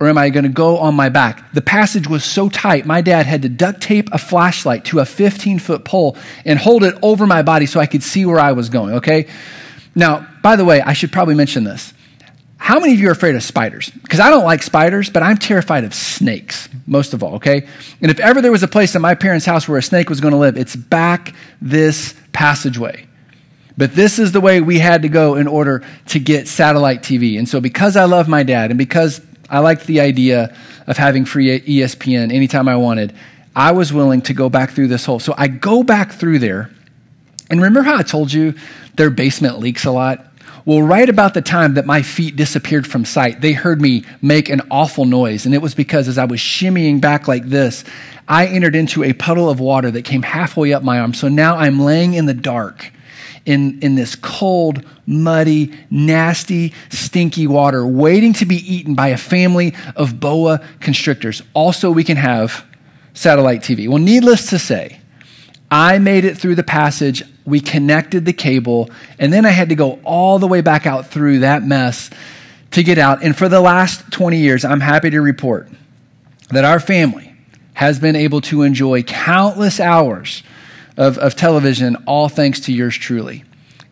or 0.00 0.08
am 0.08 0.18
I 0.18 0.30
going 0.30 0.42
to 0.42 0.50
go 0.50 0.78
on 0.78 0.96
my 0.96 1.08
back? 1.08 1.52
The 1.52 1.62
passage 1.62 2.08
was 2.08 2.24
so 2.24 2.48
tight, 2.48 2.86
my 2.86 3.00
dad 3.00 3.26
had 3.26 3.42
to 3.42 3.48
duct 3.48 3.80
tape 3.80 4.08
a 4.12 4.18
flashlight 4.18 4.84
to 4.86 4.98
a 4.98 5.04
15 5.04 5.60
foot 5.60 5.84
pole 5.84 6.16
and 6.44 6.58
hold 6.58 6.82
it 6.82 6.96
over 7.02 7.26
my 7.26 7.42
body 7.42 7.66
so 7.66 7.78
I 7.78 7.86
could 7.86 8.02
see 8.02 8.26
where 8.26 8.40
I 8.40 8.52
was 8.52 8.68
going, 8.68 8.94
okay? 8.94 9.28
Now, 9.94 10.26
by 10.42 10.56
the 10.56 10.64
way, 10.64 10.80
I 10.80 10.92
should 10.92 11.12
probably 11.12 11.34
mention 11.34 11.64
this. 11.64 11.94
How 12.62 12.78
many 12.78 12.94
of 12.94 13.00
you 13.00 13.08
are 13.08 13.12
afraid 13.12 13.34
of 13.34 13.42
spiders? 13.42 13.90
Because 13.90 14.20
I 14.20 14.30
don't 14.30 14.44
like 14.44 14.62
spiders, 14.62 15.10
but 15.10 15.20
I'm 15.20 15.36
terrified 15.36 15.82
of 15.82 15.92
snakes, 15.92 16.68
most 16.86 17.12
of 17.12 17.20
all, 17.20 17.34
okay? 17.34 17.66
And 18.00 18.08
if 18.08 18.20
ever 18.20 18.40
there 18.40 18.52
was 18.52 18.62
a 18.62 18.68
place 18.68 18.94
in 18.94 19.02
my 19.02 19.16
parents' 19.16 19.44
house 19.44 19.66
where 19.66 19.78
a 19.78 19.82
snake 19.82 20.08
was 20.08 20.20
going 20.20 20.30
to 20.30 20.38
live, 20.38 20.56
it's 20.56 20.76
back 20.76 21.34
this 21.60 22.14
passageway. 22.32 23.08
But 23.76 23.96
this 23.96 24.20
is 24.20 24.30
the 24.30 24.40
way 24.40 24.60
we 24.60 24.78
had 24.78 25.02
to 25.02 25.08
go 25.08 25.34
in 25.34 25.48
order 25.48 25.82
to 26.06 26.20
get 26.20 26.46
satellite 26.46 27.02
TV. 27.02 27.36
And 27.36 27.48
so, 27.48 27.60
because 27.60 27.96
I 27.96 28.04
love 28.04 28.28
my 28.28 28.44
dad 28.44 28.70
and 28.70 28.78
because 28.78 29.20
I 29.50 29.58
liked 29.58 29.88
the 29.88 29.98
idea 29.98 30.56
of 30.86 30.96
having 30.96 31.24
free 31.24 31.58
ESPN 31.58 32.32
anytime 32.32 32.68
I 32.68 32.76
wanted, 32.76 33.12
I 33.56 33.72
was 33.72 33.92
willing 33.92 34.22
to 34.22 34.34
go 34.34 34.48
back 34.48 34.70
through 34.70 34.86
this 34.86 35.04
hole. 35.04 35.18
So, 35.18 35.34
I 35.36 35.48
go 35.48 35.82
back 35.82 36.12
through 36.12 36.38
there. 36.38 36.70
And 37.50 37.60
remember 37.60 37.82
how 37.82 37.96
I 37.98 38.04
told 38.04 38.32
you 38.32 38.54
their 38.94 39.10
basement 39.10 39.58
leaks 39.58 39.84
a 39.84 39.90
lot? 39.90 40.31
Well, 40.64 40.82
right 40.82 41.08
about 41.08 41.34
the 41.34 41.42
time 41.42 41.74
that 41.74 41.86
my 41.86 42.02
feet 42.02 42.36
disappeared 42.36 42.86
from 42.86 43.04
sight, 43.04 43.40
they 43.40 43.52
heard 43.52 43.80
me 43.80 44.04
make 44.20 44.48
an 44.48 44.62
awful 44.70 45.04
noise. 45.04 45.44
And 45.44 45.54
it 45.54 45.62
was 45.62 45.74
because 45.74 46.06
as 46.06 46.18
I 46.18 46.24
was 46.24 46.38
shimmying 46.38 47.00
back 47.00 47.26
like 47.26 47.44
this, 47.46 47.82
I 48.28 48.46
entered 48.46 48.76
into 48.76 49.02
a 49.02 49.12
puddle 49.12 49.50
of 49.50 49.58
water 49.58 49.90
that 49.90 50.04
came 50.04 50.22
halfway 50.22 50.72
up 50.72 50.84
my 50.84 51.00
arm. 51.00 51.14
So 51.14 51.28
now 51.28 51.56
I'm 51.56 51.80
laying 51.80 52.14
in 52.14 52.26
the 52.26 52.34
dark 52.34 52.92
in, 53.44 53.80
in 53.80 53.96
this 53.96 54.14
cold, 54.14 54.84
muddy, 55.06 55.72
nasty, 55.90 56.72
stinky 56.90 57.48
water, 57.48 57.84
waiting 57.84 58.32
to 58.34 58.46
be 58.46 58.56
eaten 58.56 58.94
by 58.94 59.08
a 59.08 59.16
family 59.16 59.74
of 59.96 60.20
boa 60.20 60.60
constrictors. 60.78 61.42
Also, 61.54 61.90
we 61.90 62.04
can 62.04 62.16
have 62.16 62.64
satellite 63.14 63.62
TV. 63.62 63.88
Well, 63.88 63.98
needless 63.98 64.48
to 64.50 64.60
say, 64.60 65.00
I 65.72 65.98
made 65.98 66.26
it 66.26 66.36
through 66.36 66.56
the 66.56 66.62
passage. 66.62 67.22
We 67.46 67.60
connected 67.60 68.26
the 68.26 68.34
cable, 68.34 68.90
and 69.18 69.32
then 69.32 69.46
I 69.46 69.48
had 69.48 69.70
to 69.70 69.74
go 69.74 69.98
all 70.04 70.38
the 70.38 70.46
way 70.46 70.60
back 70.60 70.86
out 70.86 71.06
through 71.06 71.38
that 71.38 71.62
mess 71.62 72.10
to 72.72 72.82
get 72.82 72.98
out. 72.98 73.24
And 73.24 73.34
for 73.34 73.48
the 73.48 73.58
last 73.58 74.12
20 74.12 74.36
years, 74.36 74.66
I'm 74.66 74.80
happy 74.80 75.08
to 75.08 75.22
report 75.22 75.70
that 76.50 76.66
our 76.66 76.78
family 76.78 77.34
has 77.72 77.98
been 77.98 78.16
able 78.16 78.42
to 78.42 78.60
enjoy 78.60 79.02
countless 79.02 79.80
hours 79.80 80.42
of, 80.98 81.16
of 81.16 81.36
television, 81.36 81.96
all 82.06 82.28
thanks 82.28 82.60
to 82.60 82.72
yours 82.72 82.94
truly. 82.94 83.42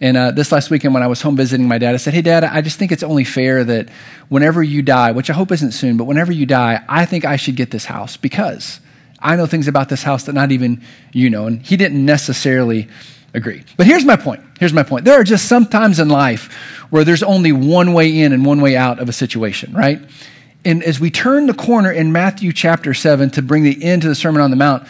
And 0.03 0.19
uh, 0.19 0.33
this 0.33 0.53
last 0.53 0.69
weekend, 0.69 0.93
when 0.93 1.03
I 1.03 1.07
was 1.07 1.23
home 1.23 1.35
visiting 1.35 1.67
my 1.67 1.79
dad, 1.79 1.95
I 1.95 1.97
said, 1.97 2.13
Hey, 2.13 2.23
Dad, 2.23 2.45
I 2.45 2.61
just 2.61 2.79
think 2.79 2.93
it's 2.93 3.03
only 3.03 3.25
fair 3.25 3.65
that 3.65 3.89
whenever 4.29 4.63
you 4.63 4.83
die, 4.83 5.13
which 5.13 5.31
I 5.31 5.33
hope 5.33 5.51
isn't 5.51 5.73
soon, 5.73 5.97
but 5.97 6.05
whenever 6.05 6.31
you 6.31 6.45
die, 6.45 6.85
I 6.91 7.07
think 7.07 7.25
I 7.25 7.37
should 7.37 7.57
get 7.57 7.71
this 7.71 7.87
house 7.87 8.19
because 8.19 8.81
I 9.23 9.37
know 9.37 9.47
things 9.47 9.69
about 9.69 9.89
this 9.89 10.03
house 10.03 10.25
that 10.25 10.33
not 10.33 10.53
even 10.53 10.83
you 11.13 11.31
know. 11.31 11.47
And 11.47 11.63
he 11.63 11.77
didn't 11.77 12.05
necessarily 12.05 12.89
agree. 13.35 13.63
But 13.77 13.87
here's 13.87 14.05
my 14.05 14.17
point. 14.17 14.43
Here's 14.59 14.73
my 14.73 14.83
point. 14.83 15.05
There 15.05 15.19
are 15.21 15.25
just 15.25 15.47
some 15.47 15.67
times 15.67 15.99
in 15.99 16.09
life 16.09 16.53
where 16.91 17.05
there's 17.05 17.23
only 17.23 17.53
one 17.53 17.93
way 17.93 18.21
in 18.21 18.33
and 18.33 18.45
one 18.45 18.61
way 18.61 18.77
out 18.77 18.99
of 18.99 19.09
a 19.09 19.13
situation, 19.13 19.73
right? 19.73 20.01
And 20.65 20.83
as 20.83 21.01
we 21.01 21.11
turn 21.11 21.47
the 21.47 21.55
corner 21.55 21.91
in 21.91 22.13
Matthew 22.13 22.53
chapter 22.53 22.93
7 22.93 23.31
to 23.31 23.43
bring 23.43 23.63
the 23.63 23.83
end 23.83 24.03
to 24.03 24.09
the 24.09 24.15
Sermon 24.15 24.43
on 24.43 24.51
the 24.51 24.57
Mount, 24.57 24.87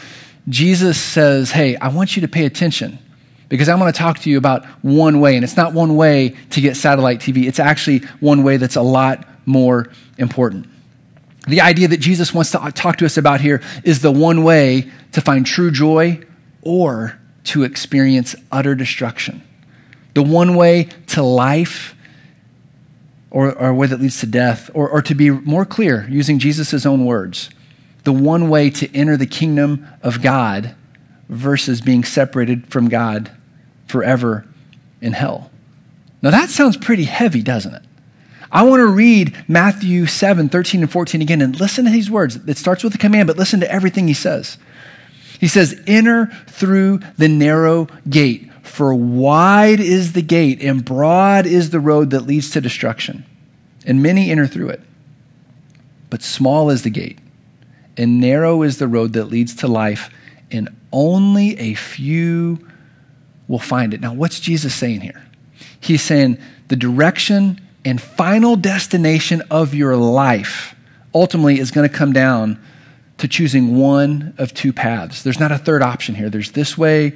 Jesus 0.49 1.01
says, 1.01 1.53
Hey, 1.53 1.77
I 1.77 1.89
want 1.89 2.17
you 2.17 2.23
to 2.23 2.29
pay 2.29 2.45
attention 2.47 2.99
because 3.49 3.69
I'm 3.69 3.79
going 3.79 3.93
to 3.93 3.99
talk 3.99 4.19
to 4.21 4.31
you 4.31 4.39
about 4.39 4.65
one 4.83 5.21
way. 5.21 5.37
And 5.37 5.45
it's 5.45 5.57
not 5.57 5.73
one 5.75 5.97
way 5.97 6.35
to 6.51 6.61
get 6.61 6.77
satellite 6.77 7.21
TV, 7.21 7.47
it's 7.47 7.61
actually 7.61 8.01
one 8.21 8.43
way 8.43 8.57
that's 8.57 8.77
a 8.77 8.83
lot 8.83 9.27
more 9.47 9.91
important. 10.19 10.67
The 11.49 11.61
idea 11.61 11.89
that 11.89 12.01
Jesus 12.01 12.35
wants 12.35 12.51
to 12.53 12.73
talk 12.75 12.97
to 12.99 13.07
us 13.07 13.17
about 13.17 13.41
here 13.41 13.63
is 13.85 14.03
the 14.03 14.13
one 14.13 14.45
way 14.45 14.91
to 15.13 15.21
find 15.21 15.47
true 15.47 15.71
joy 15.71 16.21
or 16.63 17.19
to 17.45 17.63
experience 17.63 18.35
utter 18.53 18.75
destruction. 18.75 19.43
The 20.15 20.23
one 20.23 20.55
way 20.55 20.89
to 21.09 21.23
life 21.23 21.95
or, 23.31 23.53
or 23.53 23.69
a 23.69 23.75
way 23.75 23.87
that 23.87 24.01
leads 24.01 24.21
to 24.21 24.27
death, 24.27 24.71
or, 24.75 24.89
or 24.89 25.01
to 25.03 25.15
be 25.15 25.31
more 25.31 25.65
clear, 25.65 26.07
using 26.11 26.39
Jesus' 26.39 26.85
own 26.85 27.05
words, 27.05 27.49
the 28.05 28.13
one 28.13 28.49
way 28.49 28.71
to 28.71 28.95
enter 28.95 29.17
the 29.17 29.27
kingdom 29.27 29.87
of 30.03 30.21
God 30.21 30.75
versus 31.29 31.81
being 31.81 32.03
separated 32.03 32.67
from 32.67 32.89
God 32.89 33.31
forever 33.87 34.47
in 35.01 35.13
hell. 35.13 35.51
Now 36.23 36.31
that 36.31 36.51
sounds 36.51 36.77
pretty 36.77 37.05
heavy, 37.05 37.43
doesn't 37.43 37.75
it? 37.75 37.83
I 38.53 38.65
want 38.65 38.81
to 38.81 38.87
read 38.87 39.45
Matthew 39.47 40.07
7, 40.07 40.49
13 40.49 40.83
and 40.83 40.91
14 40.91 41.23
again 41.23 41.41
and 41.41 41.59
listen 41.59 41.85
to 41.85 41.91
these 41.91 42.11
words. 42.11 42.37
It 42.37 42.57
starts 42.57 42.83
with 42.83 42.95
a 42.95 42.99
command, 42.99 43.29
but 43.29 43.37
listen 43.37 43.61
to 43.61 43.71
everything 43.71 44.09
he 44.09 44.15
says. 44.15 44.59
He 45.39 45.47
says, 45.47 45.81
Enter 45.87 46.27
through 46.49 47.01
the 47.17 47.29
narrow 47.29 47.87
gate, 48.09 48.51
for 48.63 48.93
wide 48.93 49.81
is 49.81 50.13
the 50.13 50.23
gate 50.23 50.63
and 50.63 50.85
broad 50.85 51.47
is 51.47 51.71
the 51.71 51.81
road 51.81 52.11
that 52.11 52.27
leads 52.27 52.51
to 52.51 52.61
destruction, 52.61 53.25
and 53.87 54.03
many 54.03 54.31
enter 54.31 54.47
through 54.47 54.71
it. 54.71 54.81
But 56.11 56.23
small 56.23 56.71
is 56.71 56.83
the 56.83 56.91
gate, 56.91 57.19
and 57.97 58.21
narrow 58.21 58.63
is 58.63 58.79
the 58.79 58.89
road 58.89 59.13
that 59.13 59.27
leads 59.27 59.55
to 59.57 59.69
life, 59.69 60.11
and 60.51 60.69
only 60.93 61.57
a 61.59 61.75
few 61.75 62.67
will 63.47 63.61
find 63.61 63.95
it. 63.95 64.01
Now, 64.01 64.13
what's 64.13 64.41
Jesus 64.41 64.75
saying 64.75 65.03
here? 65.03 65.25
He's 65.79 66.03
saying 66.03 66.39
the 66.69 66.77
direction 66.77 67.60
and 67.85 68.01
final 68.01 68.57
destination 68.57 69.43
of 69.51 69.75
your 69.75 69.97
life 69.97 70.75
ultimately 71.15 71.59
is 71.59 71.71
going 71.71 71.89
to 71.89 71.95
come 71.95 72.13
down 72.13 72.63
to 73.19 73.29
choosing 73.29 73.77
one 73.77 74.35
of 74.39 74.55
two 74.55 74.73
paths. 74.73 75.23
There's 75.23 75.41
not 75.41 75.53
a 75.53 75.59
third 75.59 75.83
option 75.83 76.15
here. 76.15 76.31
There's 76.31 76.53
this 76.53 76.77
way 76.77 77.13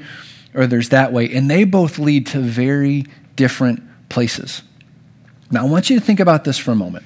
or 0.54 0.66
there's 0.66 0.90
that 0.90 1.12
way, 1.12 1.35
and 1.35 1.50
they 1.50 1.64
both 1.64 1.99
lead 1.99 2.28
to 2.28 2.38
very 2.38 3.06
different 3.37 3.83
places. 4.09 4.62
Now, 5.50 5.66
I 5.66 5.68
want 5.68 5.90
you 5.90 5.99
to 5.99 6.04
think 6.04 6.21
about 6.21 6.44
this 6.44 6.59
for 6.59 6.71
a 6.71 6.76
moment. 6.76 7.04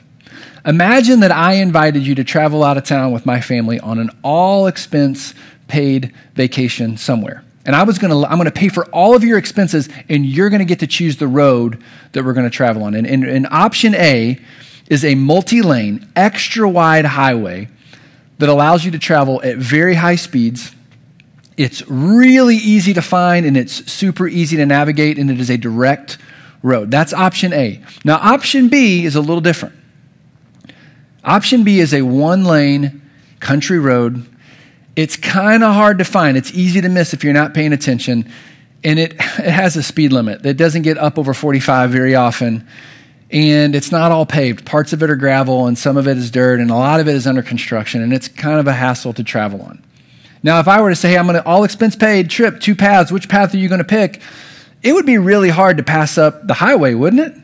Imagine 0.67 1.21
that 1.21 1.33
I 1.33 1.55
invited 1.55 2.07
you 2.07 2.15
to 2.17 2.25
travel 2.25 2.63
out 2.63 2.77
of 2.77 2.85
town 2.85 3.13
with 3.13 3.25
my 3.25 3.41
family 3.41 3.81
on 3.81 3.99
an 3.99 4.11
all 4.23 4.67
expense 4.67 5.35
paid 5.67 6.15
vacation 6.35 6.97
somewhere. 6.97 7.43
And 7.65 7.77
I 7.77 7.83
was 7.83 7.99
going 7.99 8.11
to, 8.11 8.29
I'm 8.29 8.39
going 8.39 8.47
to 8.47 8.51
pay 8.51 8.69
for 8.69 8.87
all 8.87 9.15
of 9.15 9.25
your 9.25 9.37
expenses, 9.37 9.89
and 10.09 10.25
you're 10.25 10.49
going 10.49 10.61
to 10.61 10.65
get 10.65 10.81
to 10.81 10.87
choose 10.87 11.17
the 11.17 11.29
road 11.29 11.83
that 12.13 12.25
we're 12.25 12.33
going 12.33 12.49
to 12.49 12.55
travel 12.55 12.85
on. 12.85 12.95
And, 12.95 13.07
and, 13.07 13.25
and 13.25 13.47
option 13.49 13.95
A 13.95 14.39
is 14.89 15.05
a 15.05 15.15
multi 15.15 15.61
lane, 15.61 16.09
extra 16.17 16.69
wide 16.69 17.05
highway 17.05 17.69
that 18.39 18.49
allows 18.49 18.85
you 18.85 18.91
to 18.93 18.99
travel 18.99 19.43
at 19.43 19.57
very 19.59 19.95
high 19.95 20.17
speeds. 20.17 20.75
It's 21.57 21.87
really 21.89 22.57
easy 22.57 22.95
to 22.95 23.03
find 23.03 23.45
and 23.45 23.57
it's 23.57 23.91
super 23.91 24.29
easy 24.29 24.57
to 24.57 24.67
navigate, 24.67 25.19
and 25.19 25.31
it 25.31 25.41
is 25.41 25.51
a 25.51 25.59
direct 25.59 26.19
road. 26.63 26.91
That's 26.91 27.13
option 27.13 27.53
A. 27.53 27.83
Now, 28.05 28.17
option 28.17 28.69
B 28.69 29.05
is 29.05 29.17
a 29.17 29.21
little 29.21 29.41
different. 29.41 29.75
Option 31.25 31.65
B 31.65 31.81
is 31.81 31.93
a 31.93 32.03
one 32.03 32.45
lane 32.45 33.03
country 33.41 33.79
road 33.79 34.27
it's 34.99 35.17
kind 35.17 35.63
of 35.63 35.73
hard 35.75 35.99
to 35.99 36.05
find. 36.05 36.37
It's 36.37 36.53
easy 36.53 36.81
to 36.81 36.89
miss 36.89 37.15
if 37.15 37.23
you're 37.23 37.33
not 37.33 37.55
paying 37.55 37.73
attention. 37.73 38.29
And 38.83 38.99
it, 38.99 39.13
it 39.13 39.21
has 39.21 39.77
a 39.77 39.83
speed 39.85 40.13
limit 40.13 40.43
that 40.43 40.55
doesn't 40.55 40.83
get 40.83 40.99
up 40.99 41.21
over 41.21 41.33
45 41.33 41.91
very 41.93 42.17
often. 42.17 42.67
And 43.31 43.77
it's 43.77 43.93
not 43.93 44.11
all 44.11 44.27
paved. 44.27 44.67
Parts 44.67 44.93
of 44.93 45.01
it 45.05 45.09
are 45.09 45.15
gravel, 45.15 45.69
and 45.69 45.79
some 45.79 45.97
of 45.97 46.09
it 46.09 46.19
is 46.19 46.33
dirt, 46.33 46.59
and 46.59 46.69
a 46.73 46.75
lot 46.75 46.99
of 46.99 47.07
it 47.07 47.15
is 47.15 47.29
under 47.29 47.43
construction. 47.43 48.03
And 48.03 48.13
it's 48.13 48.27
kind 48.27 48.59
of 48.59 48.67
a 48.67 48.73
hassle 48.73 49.13
to 49.13 49.23
travel 49.23 49.63
on. 49.63 49.85
Now, 50.43 50.59
if 50.59 50.67
I 50.67 50.81
were 50.81 50.91
to 50.91 50.97
say, 50.97 51.11
hey, 51.11 51.19
I'm 51.19 51.29
going 51.29 51.41
to 51.41 51.47
all 51.47 51.63
expense 51.63 51.95
paid 51.95 52.29
trip, 52.29 52.59
two 52.59 52.75
paths, 52.75 53.13
which 53.13 53.29
path 53.29 53.55
are 53.55 53.59
you 53.59 53.69
going 53.69 53.79
to 53.79 53.85
pick? 53.85 54.21
It 54.83 54.95
would 54.95 55.07
be 55.07 55.19
really 55.19 55.51
hard 55.51 55.77
to 55.77 55.85
pass 55.85 56.19
up 56.19 56.45
the 56.45 56.55
highway, 56.55 56.95
wouldn't 56.95 57.23
it? 57.23 57.41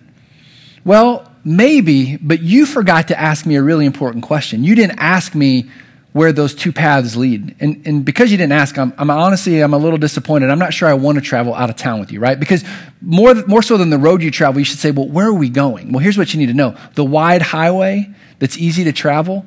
Well, 0.85 1.31
maybe, 1.45 2.17
but 2.17 2.43
you 2.43 2.67
forgot 2.67 3.09
to 3.09 3.21
ask 3.21 3.47
me 3.47 3.55
a 3.55 3.63
really 3.63 3.87
important 3.87 4.25
question. 4.25 4.65
You 4.65 4.75
didn't 4.75 4.99
ask 4.99 5.37
me 5.37 5.71
where 6.15 6.33
those 6.33 6.55
two 6.55 6.73
paths 6.73 7.17
lead. 7.17 7.57
And, 7.59 7.85
and 7.89 8.05
because 8.05 8.31
you 8.31 8.37
didn't 8.37 8.53
ask, 8.53 8.79
I'm, 8.79 8.95
I'm, 8.99 9.11
honestly, 9.11 9.61
I'm 9.61 9.75
a 9.75 9.79
little 9.79 9.99
disappointed. 9.99 10.49
I'm 10.49 10.61
not 10.61 10.73
sure 10.73 10.89
I 10.89 10.95
want 10.95 11.19
to 11.19 11.21
travel 11.21 11.53
out 11.53 11.71
of 11.71 11.77
town 11.77 11.99
with 11.99 12.13
you, 12.13 12.21
right? 12.21 12.39
Because 12.39 12.63
more, 13.03 13.35
more 13.47 13.63
so 13.63 13.77
than 13.77 13.91
the 13.91 13.99
road 13.99 14.23
you 14.23 14.31
travel, 14.31 14.61
you 14.61 14.65
should 14.65 14.79
say, 14.79 14.93
well, 14.93 15.09
where 15.09 15.27
are 15.27 15.35
we 15.35 15.49
going? 15.49 15.91
Well, 15.91 15.99
here's 15.99 16.17
what 16.17 16.33
you 16.33 16.39
need 16.39 16.47
to 16.47 16.55
know. 16.55 16.77
The 16.95 17.05
wide 17.05 17.43
highway 17.43 18.15
that's 18.39 18.57
easy 18.57 18.85
to 18.85 18.93
travel 18.93 19.45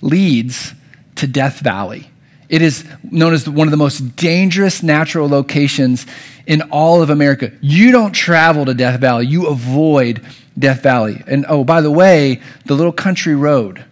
leads 0.00 0.74
to 1.16 1.26
Death 1.26 1.58
Valley. 1.58 2.08
It 2.48 2.62
is 2.62 2.84
known 3.02 3.34
as 3.34 3.48
one 3.48 3.66
of 3.66 3.72
the 3.72 3.76
most 3.76 4.14
dangerous 4.14 4.84
natural 4.84 5.28
locations 5.28 6.06
in 6.46 6.62
all 6.70 7.02
of 7.02 7.10
America. 7.10 7.50
You 7.60 7.90
don't 7.90 8.12
travel 8.12 8.64
to 8.66 8.74
Death 8.74 9.00
Valley, 9.00 9.26
you 9.26 9.48
avoid 9.48 10.24
Death 10.56 10.84
Valley. 10.84 11.24
And 11.26 11.46
oh, 11.48 11.64
by 11.64 11.80
the 11.80 11.90
way, 11.90 12.40
the 12.64 12.74
little 12.74 12.92
country 12.92 13.34
road 13.34 13.84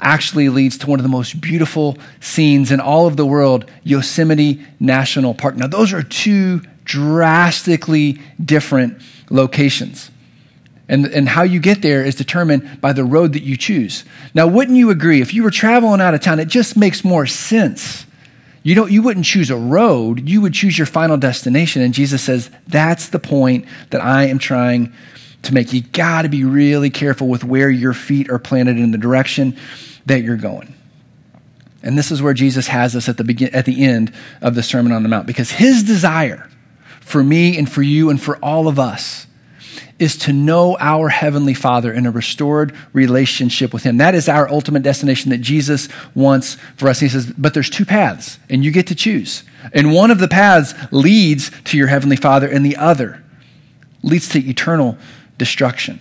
actually 0.00 0.48
leads 0.48 0.78
to 0.78 0.86
one 0.86 0.98
of 0.98 1.02
the 1.02 1.08
most 1.08 1.40
beautiful 1.40 1.98
scenes 2.20 2.70
in 2.70 2.80
all 2.80 3.06
of 3.06 3.16
the 3.16 3.26
world, 3.26 3.68
Yosemite 3.82 4.64
National 4.78 5.34
Park. 5.34 5.56
Now, 5.56 5.66
those 5.66 5.92
are 5.92 6.02
two 6.02 6.62
drastically 6.84 8.20
different 8.42 9.00
locations. 9.30 10.10
And, 10.88 11.04
and 11.06 11.28
how 11.28 11.42
you 11.42 11.60
get 11.60 11.82
there 11.82 12.02
is 12.02 12.14
determined 12.14 12.80
by 12.80 12.94
the 12.94 13.04
road 13.04 13.34
that 13.34 13.42
you 13.42 13.56
choose. 13.56 14.04
Now, 14.32 14.46
wouldn't 14.46 14.78
you 14.78 14.90
agree? 14.90 15.20
If 15.20 15.34
you 15.34 15.42
were 15.42 15.50
traveling 15.50 16.00
out 16.00 16.14
of 16.14 16.22
town, 16.22 16.40
it 16.40 16.48
just 16.48 16.76
makes 16.76 17.04
more 17.04 17.26
sense. 17.26 18.06
You, 18.62 18.74
don't, 18.74 18.90
you 18.90 19.02
wouldn't 19.02 19.26
choose 19.26 19.50
a 19.50 19.56
road, 19.56 20.28
you 20.28 20.40
would 20.40 20.54
choose 20.54 20.78
your 20.78 20.86
final 20.86 21.16
destination. 21.16 21.82
And 21.82 21.92
Jesus 21.92 22.22
says, 22.22 22.50
That's 22.66 23.10
the 23.10 23.18
point 23.18 23.66
that 23.90 24.00
I 24.00 24.24
am 24.24 24.38
trying 24.38 24.92
to 25.42 25.54
make. 25.54 25.72
You 25.72 25.82
got 25.82 26.22
to 26.22 26.28
be 26.28 26.44
really 26.44 26.90
careful 26.90 27.28
with 27.28 27.44
where 27.44 27.70
your 27.70 27.94
feet 27.94 28.30
are 28.30 28.38
planted 28.38 28.78
in 28.78 28.90
the 28.90 28.98
direction 28.98 29.56
that 30.06 30.22
you're 30.22 30.36
going. 30.36 30.74
And 31.82 31.96
this 31.96 32.10
is 32.10 32.20
where 32.20 32.34
Jesus 32.34 32.66
has 32.68 32.96
us 32.96 33.08
at 33.08 33.16
the, 33.16 33.24
begin, 33.24 33.54
at 33.54 33.64
the 33.64 33.84
end 33.84 34.12
of 34.40 34.54
the 34.54 34.62
Sermon 34.62 34.92
on 34.92 35.02
the 35.02 35.08
Mount, 35.08 35.26
because 35.26 35.50
his 35.50 35.84
desire 35.84 36.48
for 37.00 37.22
me 37.22 37.56
and 37.56 37.70
for 37.70 37.82
you 37.82 38.10
and 38.10 38.20
for 38.20 38.36
all 38.38 38.68
of 38.68 38.78
us 38.78 39.26
is 39.98 40.16
to 40.16 40.32
know 40.32 40.76
our 40.78 41.08
Heavenly 41.08 41.54
Father 41.54 41.92
in 41.92 42.06
a 42.06 42.10
restored 42.10 42.74
relationship 42.92 43.72
with 43.72 43.82
Him. 43.82 43.96
That 43.98 44.14
is 44.14 44.28
our 44.28 44.48
ultimate 44.48 44.82
destination 44.82 45.30
that 45.30 45.38
Jesus 45.38 45.88
wants 46.14 46.56
for 46.76 46.88
us. 46.88 47.00
He 47.00 47.08
says, 47.08 47.32
but 47.36 47.54
there's 47.54 47.70
two 47.70 47.84
paths, 47.84 48.38
and 48.48 48.64
you 48.64 48.70
get 48.70 48.86
to 48.88 48.94
choose. 48.94 49.42
And 49.72 49.92
one 49.92 50.10
of 50.10 50.18
the 50.18 50.28
paths 50.28 50.74
leads 50.92 51.50
to 51.64 51.76
your 51.76 51.88
Heavenly 51.88 52.16
Father, 52.16 52.46
and 52.46 52.64
the 52.64 52.76
other 52.76 53.24
leads 54.02 54.28
to 54.30 54.38
eternal 54.38 54.96
destruction. 55.38 56.00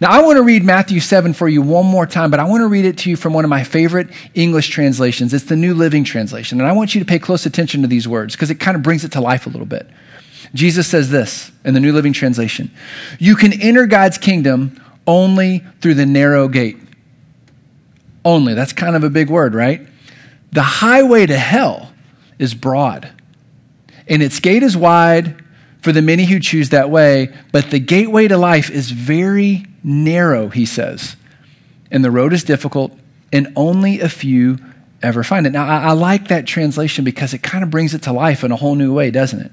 Now, 0.00 0.10
I 0.10 0.22
want 0.22 0.36
to 0.36 0.42
read 0.42 0.64
Matthew 0.64 1.00
7 1.00 1.32
for 1.32 1.48
you 1.48 1.62
one 1.62 1.86
more 1.86 2.06
time, 2.06 2.30
but 2.30 2.40
I 2.40 2.44
want 2.44 2.62
to 2.62 2.66
read 2.66 2.84
it 2.84 2.98
to 2.98 3.10
you 3.10 3.16
from 3.16 3.32
one 3.32 3.44
of 3.44 3.50
my 3.50 3.64
favorite 3.64 4.08
English 4.34 4.68
translations. 4.68 5.32
It's 5.32 5.44
the 5.44 5.56
New 5.56 5.74
Living 5.74 6.04
Translation. 6.04 6.60
And 6.60 6.68
I 6.68 6.72
want 6.72 6.94
you 6.94 7.00
to 7.00 7.06
pay 7.06 7.18
close 7.18 7.46
attention 7.46 7.82
to 7.82 7.88
these 7.88 8.06
words 8.06 8.34
because 8.34 8.50
it 8.50 8.56
kind 8.56 8.76
of 8.76 8.82
brings 8.82 9.04
it 9.04 9.12
to 9.12 9.20
life 9.20 9.46
a 9.46 9.50
little 9.50 9.66
bit. 9.66 9.88
Jesus 10.54 10.86
says 10.86 11.10
this 11.10 11.50
in 11.64 11.74
the 11.74 11.80
New 11.80 11.92
Living 11.92 12.12
Translation 12.12 12.70
You 13.18 13.36
can 13.36 13.52
enter 13.60 13.86
God's 13.86 14.18
kingdom 14.18 14.80
only 15.06 15.64
through 15.80 15.94
the 15.94 16.06
narrow 16.06 16.48
gate. 16.48 16.78
Only. 18.24 18.54
That's 18.54 18.72
kind 18.72 18.96
of 18.96 19.04
a 19.04 19.10
big 19.10 19.30
word, 19.30 19.54
right? 19.54 19.86
The 20.52 20.62
highway 20.62 21.26
to 21.26 21.36
hell 21.36 21.92
is 22.38 22.54
broad, 22.54 23.10
and 24.08 24.22
its 24.22 24.40
gate 24.40 24.62
is 24.62 24.76
wide 24.76 25.42
for 25.86 25.92
the 25.92 26.02
many 26.02 26.24
who 26.24 26.40
choose 26.40 26.70
that 26.70 26.90
way, 26.90 27.32
but 27.52 27.70
the 27.70 27.78
gateway 27.78 28.26
to 28.26 28.36
life 28.36 28.70
is 28.70 28.90
very 28.90 29.64
narrow, 29.84 30.48
he 30.48 30.66
says. 30.66 31.14
And 31.92 32.04
the 32.04 32.10
road 32.10 32.32
is 32.32 32.42
difficult, 32.42 32.90
and 33.32 33.52
only 33.54 34.00
a 34.00 34.08
few 34.08 34.58
ever 35.00 35.22
find 35.22 35.46
it. 35.46 35.50
Now, 35.50 35.64
I, 35.64 35.90
I 35.90 35.92
like 35.92 36.26
that 36.26 36.44
translation 36.44 37.04
because 37.04 37.34
it 37.34 37.44
kind 37.44 37.62
of 37.62 37.70
brings 37.70 37.94
it 37.94 38.02
to 38.02 38.12
life 38.12 38.42
in 38.42 38.50
a 38.50 38.56
whole 38.56 38.74
new 38.74 38.92
way, 38.92 39.12
doesn't 39.12 39.38
it? 39.38 39.52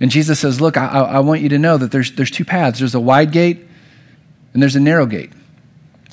And 0.00 0.10
Jesus 0.10 0.38
says, 0.38 0.60
Look, 0.60 0.76
I, 0.76 0.86
I 0.86 1.20
want 1.20 1.40
you 1.40 1.48
to 1.48 1.58
know 1.58 1.78
that 1.78 1.90
there's, 1.90 2.12
there's 2.12 2.30
two 2.30 2.44
paths 2.44 2.80
there's 2.80 2.94
a 2.94 3.00
wide 3.00 3.32
gate, 3.32 3.66
and 4.52 4.62
there's 4.62 4.76
a 4.76 4.80
narrow 4.80 5.06
gate. 5.06 5.32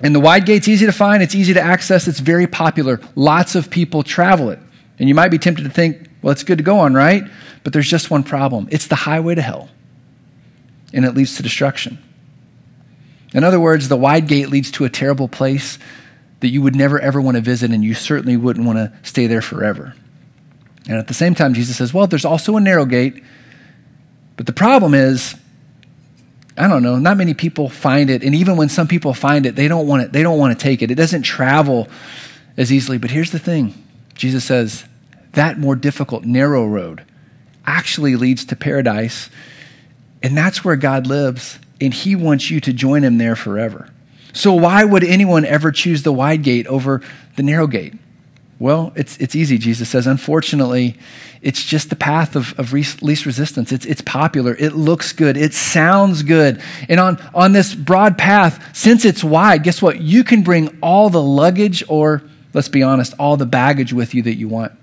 And 0.02 0.16
the 0.16 0.22
wide 0.22 0.46
gate's 0.46 0.70
easy 0.70 0.86
to 0.86 0.94
find, 0.94 1.22
it's 1.22 1.36
easy 1.36 1.54
to 1.56 1.62
access, 1.62 2.08
it's 2.08 2.22
very 2.22 2.48
popular. 2.48 3.02
Lots 3.18 3.56
of 3.56 3.70
people 3.70 4.02
travel 4.02 4.50
it. 4.50 4.60
And 4.98 5.10
you 5.10 5.16
might 5.16 5.28
be 5.28 5.38
tempted 5.38 5.64
to 5.64 5.70
think, 5.70 6.08
well, 6.22 6.32
it's 6.32 6.44
good 6.44 6.60
to 6.60 6.64
go 6.64 6.80
on, 6.80 6.94
right? 6.94 7.24
But 7.64 7.74
there's 7.74 7.90
just 7.90 8.10
one 8.10 8.24
problem 8.24 8.68
it's 8.72 8.88
the 8.88 8.96
highway 8.96 9.36
to 9.36 9.42
hell, 9.42 9.70
and 10.94 11.06
it 11.06 11.16
leads 11.16 11.38
to 11.38 11.44
destruction. 11.44 11.98
In 13.34 13.44
other 13.44 13.60
words, 13.60 13.88
the 13.88 13.98
wide 13.98 14.28
gate 14.28 14.50
leads 14.50 14.72
to 14.72 14.86
a 14.86 14.90
terrible 14.90 15.28
place 15.28 15.80
that 16.42 16.50
you 16.50 16.62
would 16.62 16.76
never 16.76 17.00
ever 17.00 17.22
want 17.22 17.36
to 17.36 17.42
visit, 17.42 17.72
and 17.72 17.84
you 17.84 17.94
certainly 17.94 18.38
wouldn't 18.38 18.66
want 18.66 18.78
to 18.78 18.92
stay 19.04 19.28
there 19.28 19.42
forever. 19.42 19.96
And 20.88 20.98
at 20.98 21.08
the 21.08 21.14
same 21.14 21.36
time, 21.36 21.54
Jesus 21.54 21.78
says, 21.78 21.94
well, 21.94 22.08
there's 22.08 22.26
also 22.26 22.58
a 22.58 22.62
narrow 22.62 22.86
gate, 22.86 23.24
but 24.36 24.48
the 24.48 24.54
problem 24.54 24.94
is, 24.94 25.36
I 26.58 26.68
don't 26.68 26.84
know, 26.84 26.98
not 26.98 27.18
many 27.18 27.34
people 27.34 27.70
find 27.70 28.10
it, 28.10 28.24
and 28.24 28.36
even 28.36 28.58
when 28.58 28.70
some 28.70 28.88
people 28.88 29.14
find 29.14 29.46
it, 29.46 29.56
they 29.56 29.68
don't 29.68 29.88
want 29.88 30.04
it, 30.04 30.12
they 30.12 30.24
don't 30.24 30.40
want 30.40 30.58
to 30.58 30.62
take 30.62 30.82
it. 30.82 30.92
It 30.92 30.96
doesn't 30.96 31.24
travel 31.24 31.88
as 32.58 32.72
easily. 32.72 32.98
But 32.98 33.12
here's 33.12 33.32
the 33.32 33.40
thing 33.40 33.74
Jesus 34.16 34.44
says 34.44 34.84
that 35.34 35.60
more 35.60 35.76
difficult, 35.76 36.24
narrow 36.26 36.66
road 36.66 37.06
actually 37.66 38.16
leads 38.16 38.46
to 38.46 38.56
paradise. 38.56 39.30
And 40.24 40.38
that's 40.38 40.64
where 40.64 40.76
God 40.76 41.08
lives. 41.08 41.60
And 41.80 41.94
he 41.94 42.16
wants 42.16 42.52
you 42.52 42.60
to 42.62 42.74
join 42.74 43.04
him 43.04 43.18
there 43.18 43.36
forever. 43.36 43.90
So, 44.34 44.54
why 44.54 44.84
would 44.84 45.04
anyone 45.04 45.46
ever 45.46 45.72
choose 45.72 46.04
the 46.04 46.12
wide 46.12 46.44
gate 46.44 46.68
over 46.68 47.02
the 47.36 47.44
narrow 47.44 47.68
gate? 47.68 47.94
Well, 48.60 48.94
it's, 48.96 49.18
it's 49.18 49.36
easy, 49.36 49.58
Jesus 49.58 49.90
says. 49.90 50.06
Unfortunately, 50.06 50.96
it's 51.42 51.64
just 51.64 51.90
the 51.90 51.96
path 51.96 52.36
of, 52.36 52.58
of 52.60 52.72
least 52.74 53.26
resistance. 53.26 53.72
It's, 53.72 53.88
it's 53.88 54.02
popular. 54.02 54.56
It 54.56 54.74
looks 54.74 55.14
good. 55.14 55.36
It 55.36 55.56
sounds 55.56 56.22
good. 56.22 56.62
And 56.88 57.00
on, 57.00 57.20
on 57.34 57.54
this 57.54 57.74
broad 57.74 58.20
path, 58.20 58.78
since 58.78 59.04
it's 59.04 59.24
wide, 59.24 59.64
guess 59.64 59.82
what? 59.82 60.00
You 60.00 60.24
can 60.24 60.44
bring 60.44 60.78
all 60.82 61.10
the 61.10 61.22
luggage 61.22 61.84
or, 61.88 62.22
let's 62.54 62.70
be 62.70 62.84
honest, 62.84 63.16
all 63.18 63.36
the 63.36 63.48
baggage 63.48 63.94
with 63.94 64.14
you 64.14 64.22
that 64.22 64.36
you 64.36 64.48
want. 64.48 64.74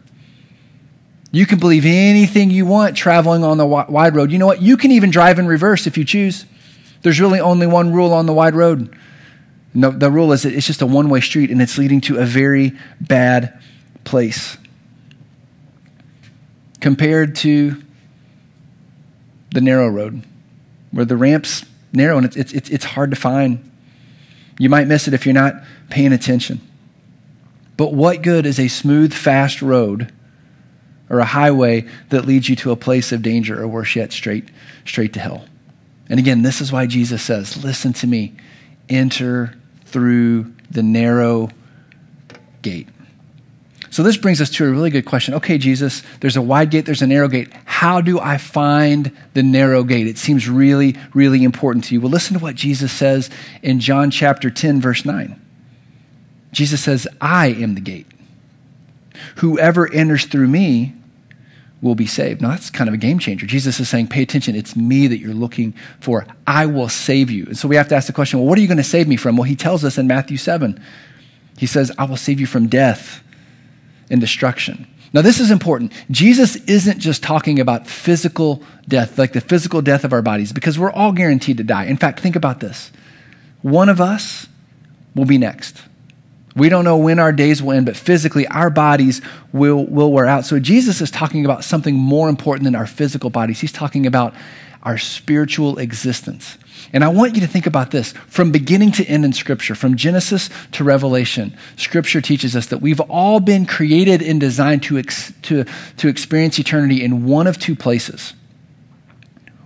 You 1.30 1.44
can 1.44 1.58
believe 1.58 1.84
anything 1.84 2.50
you 2.50 2.64
want 2.64 2.96
traveling 2.96 3.44
on 3.44 3.58
the 3.58 3.66
wide 3.66 4.16
road. 4.16 4.32
You 4.32 4.38
know 4.38 4.46
what? 4.46 4.62
You 4.62 4.76
can 4.76 4.90
even 4.92 5.10
drive 5.10 5.38
in 5.38 5.46
reverse 5.46 5.86
if 5.86 5.98
you 5.98 6.04
choose. 6.04 6.46
There's 7.02 7.20
really 7.20 7.40
only 7.40 7.66
one 7.66 7.92
rule 7.92 8.12
on 8.12 8.26
the 8.26 8.32
wide 8.32 8.54
road. 8.54 8.96
No, 9.74 9.90
the 9.90 10.10
rule 10.10 10.32
is 10.32 10.42
that 10.42 10.54
it's 10.54 10.66
just 10.66 10.80
a 10.80 10.86
one 10.86 11.10
way 11.10 11.20
street 11.20 11.50
and 11.50 11.60
it's 11.60 11.76
leading 11.76 12.00
to 12.02 12.18
a 12.18 12.24
very 12.24 12.72
bad 13.00 13.60
place. 14.04 14.56
Compared 16.80 17.36
to 17.36 17.82
the 19.52 19.60
narrow 19.60 19.88
road, 19.88 20.22
where 20.92 21.04
the 21.04 21.16
ramp's 21.16 21.64
narrow 21.92 22.16
and 22.16 22.24
it's, 22.24 22.52
it's, 22.52 22.70
it's 22.70 22.84
hard 22.84 23.10
to 23.10 23.16
find. 23.16 23.70
You 24.58 24.68
might 24.68 24.86
miss 24.88 25.06
it 25.06 25.14
if 25.14 25.26
you're 25.26 25.34
not 25.34 25.54
paying 25.90 26.12
attention. 26.12 26.60
But 27.76 27.92
what 27.92 28.22
good 28.22 28.46
is 28.46 28.58
a 28.58 28.68
smooth, 28.68 29.12
fast 29.12 29.60
road 29.60 30.12
or 31.10 31.20
a 31.20 31.24
highway 31.24 31.86
that 32.10 32.26
leads 32.26 32.48
you 32.48 32.56
to 32.56 32.70
a 32.70 32.76
place 32.76 33.12
of 33.12 33.22
danger 33.22 33.60
or 33.60 33.68
worse 33.68 33.96
yet, 33.96 34.12
straight, 34.12 34.48
straight 34.84 35.12
to 35.14 35.20
hell? 35.20 35.46
And 36.08 36.18
again, 36.18 36.42
this 36.42 36.60
is 36.60 36.72
why 36.72 36.86
Jesus 36.86 37.22
says, 37.22 37.62
Listen 37.62 37.92
to 37.94 38.06
me, 38.06 38.34
enter 38.88 39.54
through 39.84 40.52
the 40.70 40.82
narrow 40.82 41.50
gate. 42.62 42.88
So 43.90 44.02
this 44.02 44.16
brings 44.18 44.40
us 44.40 44.50
to 44.50 44.66
a 44.66 44.70
really 44.70 44.90
good 44.90 45.06
question. 45.06 45.34
Okay, 45.34 45.56
Jesus, 45.56 46.02
there's 46.20 46.36
a 46.36 46.42
wide 46.42 46.70
gate, 46.70 46.84
there's 46.84 47.02
a 47.02 47.06
narrow 47.06 47.28
gate. 47.28 47.50
How 47.64 48.00
do 48.00 48.20
I 48.20 48.36
find 48.36 49.16
the 49.32 49.42
narrow 49.42 49.82
gate? 49.82 50.06
It 50.06 50.18
seems 50.18 50.48
really, 50.48 50.96
really 51.14 51.42
important 51.42 51.84
to 51.86 51.94
you. 51.94 52.00
Well, 52.00 52.10
listen 52.10 52.36
to 52.36 52.42
what 52.42 52.54
Jesus 52.54 52.92
says 52.92 53.30
in 53.62 53.80
John 53.80 54.10
chapter 54.10 54.50
10, 54.50 54.80
verse 54.80 55.04
9. 55.04 55.40
Jesus 56.52 56.82
says, 56.82 57.08
I 57.20 57.48
am 57.48 57.74
the 57.74 57.80
gate. 57.80 58.06
Whoever 59.36 59.90
enters 59.92 60.26
through 60.26 60.48
me 60.48 60.94
will 61.80 61.94
be 61.94 62.06
saved. 62.06 62.42
Now, 62.42 62.50
that's 62.50 62.70
kind 62.70 62.88
of 62.88 62.94
a 62.94 62.98
game 62.98 63.18
changer. 63.18 63.46
Jesus 63.46 63.78
is 63.78 63.88
saying, 63.88 64.08
pay 64.08 64.22
attention. 64.22 64.56
It's 64.56 64.74
me 64.74 65.06
that 65.06 65.18
you're 65.18 65.34
looking 65.34 65.74
for. 66.00 66.26
I 66.46 66.66
will 66.66 66.88
save 66.88 67.30
you. 67.30 67.46
And 67.46 67.56
so 67.56 67.68
we 67.68 67.76
have 67.76 67.88
to 67.88 67.94
ask 67.94 68.06
the 68.06 68.12
question, 68.12 68.40
well, 68.40 68.48
what 68.48 68.58
are 68.58 68.60
you 68.60 68.66
going 68.66 68.78
to 68.78 68.84
save 68.84 69.06
me 69.06 69.16
from? 69.16 69.36
Well, 69.36 69.44
he 69.44 69.56
tells 69.56 69.84
us 69.84 69.96
in 69.96 70.06
Matthew 70.06 70.36
7, 70.36 70.82
he 71.56 71.66
says, 71.66 71.92
I 71.96 72.04
will 72.04 72.16
save 72.16 72.40
you 72.40 72.46
from 72.46 72.68
death 72.68 73.22
and 74.10 74.20
destruction. 74.20 74.86
Now, 75.12 75.22
this 75.22 75.40
is 75.40 75.50
important. 75.50 75.92
Jesus 76.10 76.56
isn't 76.56 76.98
just 76.98 77.22
talking 77.22 77.60
about 77.60 77.86
physical 77.86 78.62
death, 78.86 79.18
like 79.18 79.32
the 79.32 79.40
physical 79.40 79.80
death 79.80 80.04
of 80.04 80.12
our 80.12 80.22
bodies, 80.22 80.52
because 80.52 80.78
we're 80.78 80.92
all 80.92 81.12
guaranteed 81.12 81.56
to 81.58 81.64
die. 81.64 81.84
In 81.84 81.96
fact, 81.96 82.20
think 82.20 82.36
about 82.36 82.60
this 82.60 82.90
one 83.62 83.88
of 83.88 84.00
us 84.00 84.46
will 85.14 85.24
be 85.24 85.38
next. 85.38 85.82
We 86.58 86.68
don't 86.68 86.84
know 86.84 86.96
when 86.96 87.18
our 87.18 87.32
days 87.32 87.62
will 87.62 87.72
end, 87.72 87.86
but 87.86 87.96
physically 87.96 88.46
our 88.48 88.70
bodies 88.70 89.20
will, 89.52 89.86
will 89.86 90.12
wear 90.12 90.26
out. 90.26 90.44
So 90.44 90.58
Jesus 90.58 91.00
is 91.00 91.10
talking 91.10 91.44
about 91.44 91.64
something 91.64 91.94
more 91.94 92.28
important 92.28 92.64
than 92.64 92.74
our 92.74 92.86
physical 92.86 93.30
bodies. 93.30 93.60
He's 93.60 93.72
talking 93.72 94.06
about 94.06 94.34
our 94.82 94.98
spiritual 94.98 95.78
existence. 95.78 96.58
And 96.92 97.04
I 97.04 97.08
want 97.08 97.34
you 97.34 97.40
to 97.42 97.46
think 97.46 97.66
about 97.66 97.90
this 97.90 98.12
from 98.28 98.50
beginning 98.50 98.92
to 98.92 99.04
end 99.04 99.24
in 99.24 99.32
Scripture, 99.32 99.74
from 99.74 99.96
Genesis 99.96 100.48
to 100.72 100.84
Revelation. 100.84 101.56
Scripture 101.76 102.20
teaches 102.20 102.56
us 102.56 102.66
that 102.66 102.80
we've 102.80 103.00
all 103.00 103.40
been 103.40 103.66
created 103.66 104.22
and 104.22 104.40
designed 104.40 104.82
to, 104.84 104.98
ex- 104.98 105.32
to, 105.42 105.64
to 105.98 106.08
experience 106.08 106.58
eternity 106.58 107.04
in 107.04 107.26
one 107.26 107.46
of 107.46 107.58
two 107.58 107.76
places. 107.76 108.34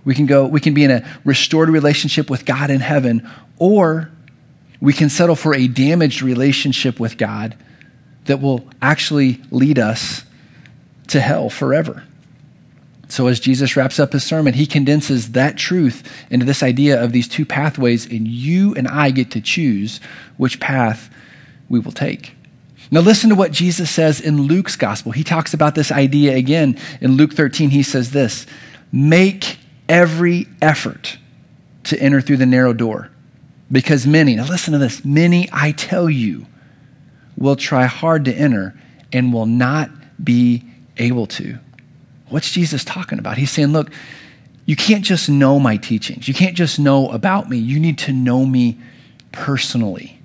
We 0.03 0.15
can 0.15 0.25
go, 0.25 0.45
we 0.45 0.59
can 0.59 0.73
be 0.73 0.83
in 0.83 0.91
a 0.91 1.07
restored 1.23 1.69
relationship 1.69 2.29
with 2.29 2.45
God 2.45 2.69
in 2.69 2.81
heaven, 2.81 3.29
or 3.57 4.11
we 4.83 4.91
can 4.91 5.07
settle 5.07 5.37
for 5.37 5.55
a 5.55 5.65
damaged 5.65 6.21
relationship 6.21 6.99
with 6.99 7.17
God 7.17 7.55
that 8.25 8.41
will 8.41 8.67
actually 8.81 9.39
lead 9.49 9.79
us 9.79 10.23
to 11.07 11.21
hell 11.21 11.49
forever. 11.49 12.03
So, 13.07 13.27
as 13.27 13.39
Jesus 13.39 13.77
wraps 13.77 13.97
up 13.97 14.11
his 14.11 14.25
sermon, 14.25 14.53
he 14.53 14.65
condenses 14.65 15.31
that 15.31 15.55
truth 15.55 16.03
into 16.29 16.45
this 16.45 16.61
idea 16.61 17.01
of 17.01 17.13
these 17.13 17.29
two 17.29 17.45
pathways, 17.45 18.05
and 18.05 18.27
you 18.27 18.75
and 18.75 18.89
I 18.89 19.11
get 19.11 19.31
to 19.31 19.41
choose 19.41 20.01
which 20.35 20.59
path 20.59 21.09
we 21.69 21.79
will 21.79 21.93
take. 21.93 22.35
Now, 22.91 22.99
listen 22.99 23.29
to 23.29 23.35
what 23.35 23.53
Jesus 23.53 23.89
says 23.89 24.19
in 24.19 24.41
Luke's 24.41 24.75
gospel. 24.75 25.13
He 25.13 25.23
talks 25.23 25.53
about 25.53 25.75
this 25.75 25.93
idea 25.93 26.35
again. 26.35 26.77
In 26.99 27.11
Luke 27.13 27.31
13, 27.31 27.69
he 27.69 27.83
says 27.83 28.11
this 28.11 28.45
Make 28.91 29.59
every 29.87 30.49
effort 30.61 31.17
to 31.85 31.97
enter 32.01 32.19
through 32.19 32.37
the 32.37 32.45
narrow 32.45 32.73
door. 32.73 33.12
Because 33.73 34.05
many, 34.05 34.35
now 34.35 34.45
listen 34.45 34.71
to 34.73 34.77
this, 34.77 35.03
many, 35.03 35.49
I 35.51 35.71
tell 35.71 36.07
you, 36.07 36.45
will 37.35 37.55
try 37.55 37.85
hard 37.85 38.25
to 38.25 38.33
enter 38.33 38.79
and 39.11 39.33
will 39.33 39.47
not 39.47 39.89
be 40.23 40.63
able 40.97 41.25
to. 41.25 41.57
What's 42.29 42.51
Jesus 42.51 42.85
talking 42.85 43.17
about? 43.17 43.37
He's 43.37 43.49
saying, 43.49 43.69
look, 43.69 43.91
you 44.67 44.75
can't 44.75 45.03
just 45.03 45.27
know 45.27 45.59
my 45.59 45.77
teachings. 45.77 46.27
You 46.27 46.35
can't 46.35 46.55
just 46.55 46.79
know 46.79 47.09
about 47.09 47.49
me. 47.49 47.57
You 47.57 47.79
need 47.79 47.97
to 47.99 48.13
know 48.13 48.45
me 48.45 48.77
personally. 49.31 50.19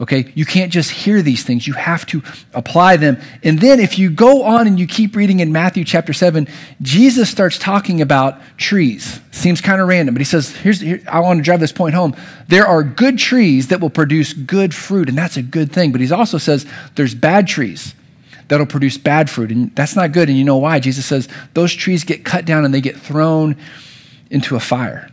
Okay? 0.00 0.32
You 0.34 0.44
can't 0.44 0.72
just 0.72 0.90
hear 0.90 1.22
these 1.22 1.44
things. 1.44 1.66
You 1.66 1.74
have 1.74 2.06
to 2.06 2.22
apply 2.54 2.96
them. 2.96 3.20
And 3.44 3.60
then 3.60 3.78
if 3.78 3.98
you 3.98 4.10
go 4.10 4.42
on 4.42 4.66
and 4.66 4.78
you 4.80 4.86
keep 4.86 5.14
reading 5.14 5.40
in 5.40 5.52
Matthew 5.52 5.84
chapter 5.84 6.12
7, 6.12 6.48
Jesus 6.80 7.30
starts 7.30 7.58
talking 7.58 8.00
about 8.00 8.40
trees. 8.56 9.20
Seems 9.30 9.60
kind 9.60 9.80
of 9.80 9.88
random, 9.88 10.14
but 10.14 10.20
he 10.20 10.24
says, 10.24 10.50
here's, 10.56 10.80
here, 10.80 11.02
I 11.08 11.20
want 11.20 11.38
to 11.38 11.42
drive 11.42 11.60
this 11.60 11.72
point 11.72 11.94
home. 11.94 12.16
There 12.48 12.66
are 12.66 12.82
good 12.82 13.18
trees 13.18 13.68
that 13.68 13.80
will 13.80 13.90
produce 13.90 14.32
good 14.32 14.74
fruit, 14.74 15.08
and 15.08 15.16
that's 15.16 15.36
a 15.36 15.42
good 15.42 15.72
thing. 15.72 15.92
But 15.92 16.00
he 16.00 16.10
also 16.10 16.38
says 16.38 16.66
there's 16.96 17.14
bad 17.14 17.46
trees 17.46 17.94
that'll 18.48 18.66
produce 18.66 18.98
bad 18.98 19.30
fruit, 19.30 19.50
and 19.50 19.74
that's 19.76 19.94
not 19.94 20.12
good. 20.12 20.28
And 20.28 20.36
you 20.36 20.44
know 20.44 20.56
why? 20.56 20.80
Jesus 20.80 21.06
says 21.06 21.28
those 21.54 21.72
trees 21.72 22.04
get 22.04 22.24
cut 22.24 22.44
down 22.44 22.64
and 22.64 22.74
they 22.74 22.80
get 22.80 22.96
thrown 22.96 23.56
into 24.30 24.56
a 24.56 24.60
fire. 24.60 25.10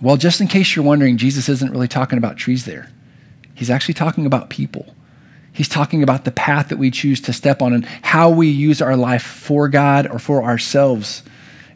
Well, 0.00 0.16
just 0.16 0.40
in 0.40 0.48
case 0.48 0.74
you're 0.74 0.84
wondering, 0.84 1.16
Jesus 1.16 1.48
isn't 1.48 1.70
really 1.70 1.88
talking 1.88 2.18
about 2.18 2.36
trees 2.36 2.64
there. 2.64 2.90
He's 3.54 3.70
actually 3.70 3.94
talking 3.94 4.26
about 4.26 4.50
people. 4.50 4.94
He's 5.52 5.68
talking 5.68 6.02
about 6.02 6.24
the 6.24 6.32
path 6.32 6.68
that 6.70 6.78
we 6.78 6.90
choose 6.90 7.20
to 7.22 7.32
step 7.32 7.62
on 7.62 7.72
and 7.72 7.86
how 8.02 8.28
we 8.28 8.48
use 8.48 8.82
our 8.82 8.96
life 8.96 9.22
for 9.22 9.68
God 9.68 10.08
or 10.08 10.18
for 10.18 10.42
ourselves. 10.42 11.22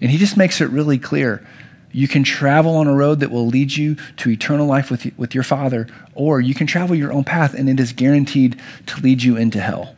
And 0.01 0.11
he 0.11 0.19
just 0.19 0.37
makes 0.37 0.61
it 0.61 0.69
really 0.71 0.99
clear. 0.99 1.47
You 1.93 2.09
can 2.09 2.25
travel 2.25 2.77
on 2.77 2.89
a 2.89 2.95
road 2.95 3.21
that 3.21 3.31
will 3.31 3.47
lead 3.47 3.77
you 3.77 3.97
to 4.19 4.31
eternal 4.31 4.67
life 4.67 4.91
with, 4.91 5.07
with 5.17 5.33
your 5.35 5.45
Father, 5.45 5.87
or 6.15 6.41
you 6.41 6.55
can 6.55 6.67
travel 6.67 6.97
your 6.97 7.13
own 7.13 7.23
path 7.25 7.55
and 7.55 7.69
it 7.69 7.79
is 7.79 7.93
guaranteed 7.93 8.61
to 8.87 9.01
lead 9.01 9.23
you 9.23 9.37
into 9.37 9.61
hell. 9.61 9.95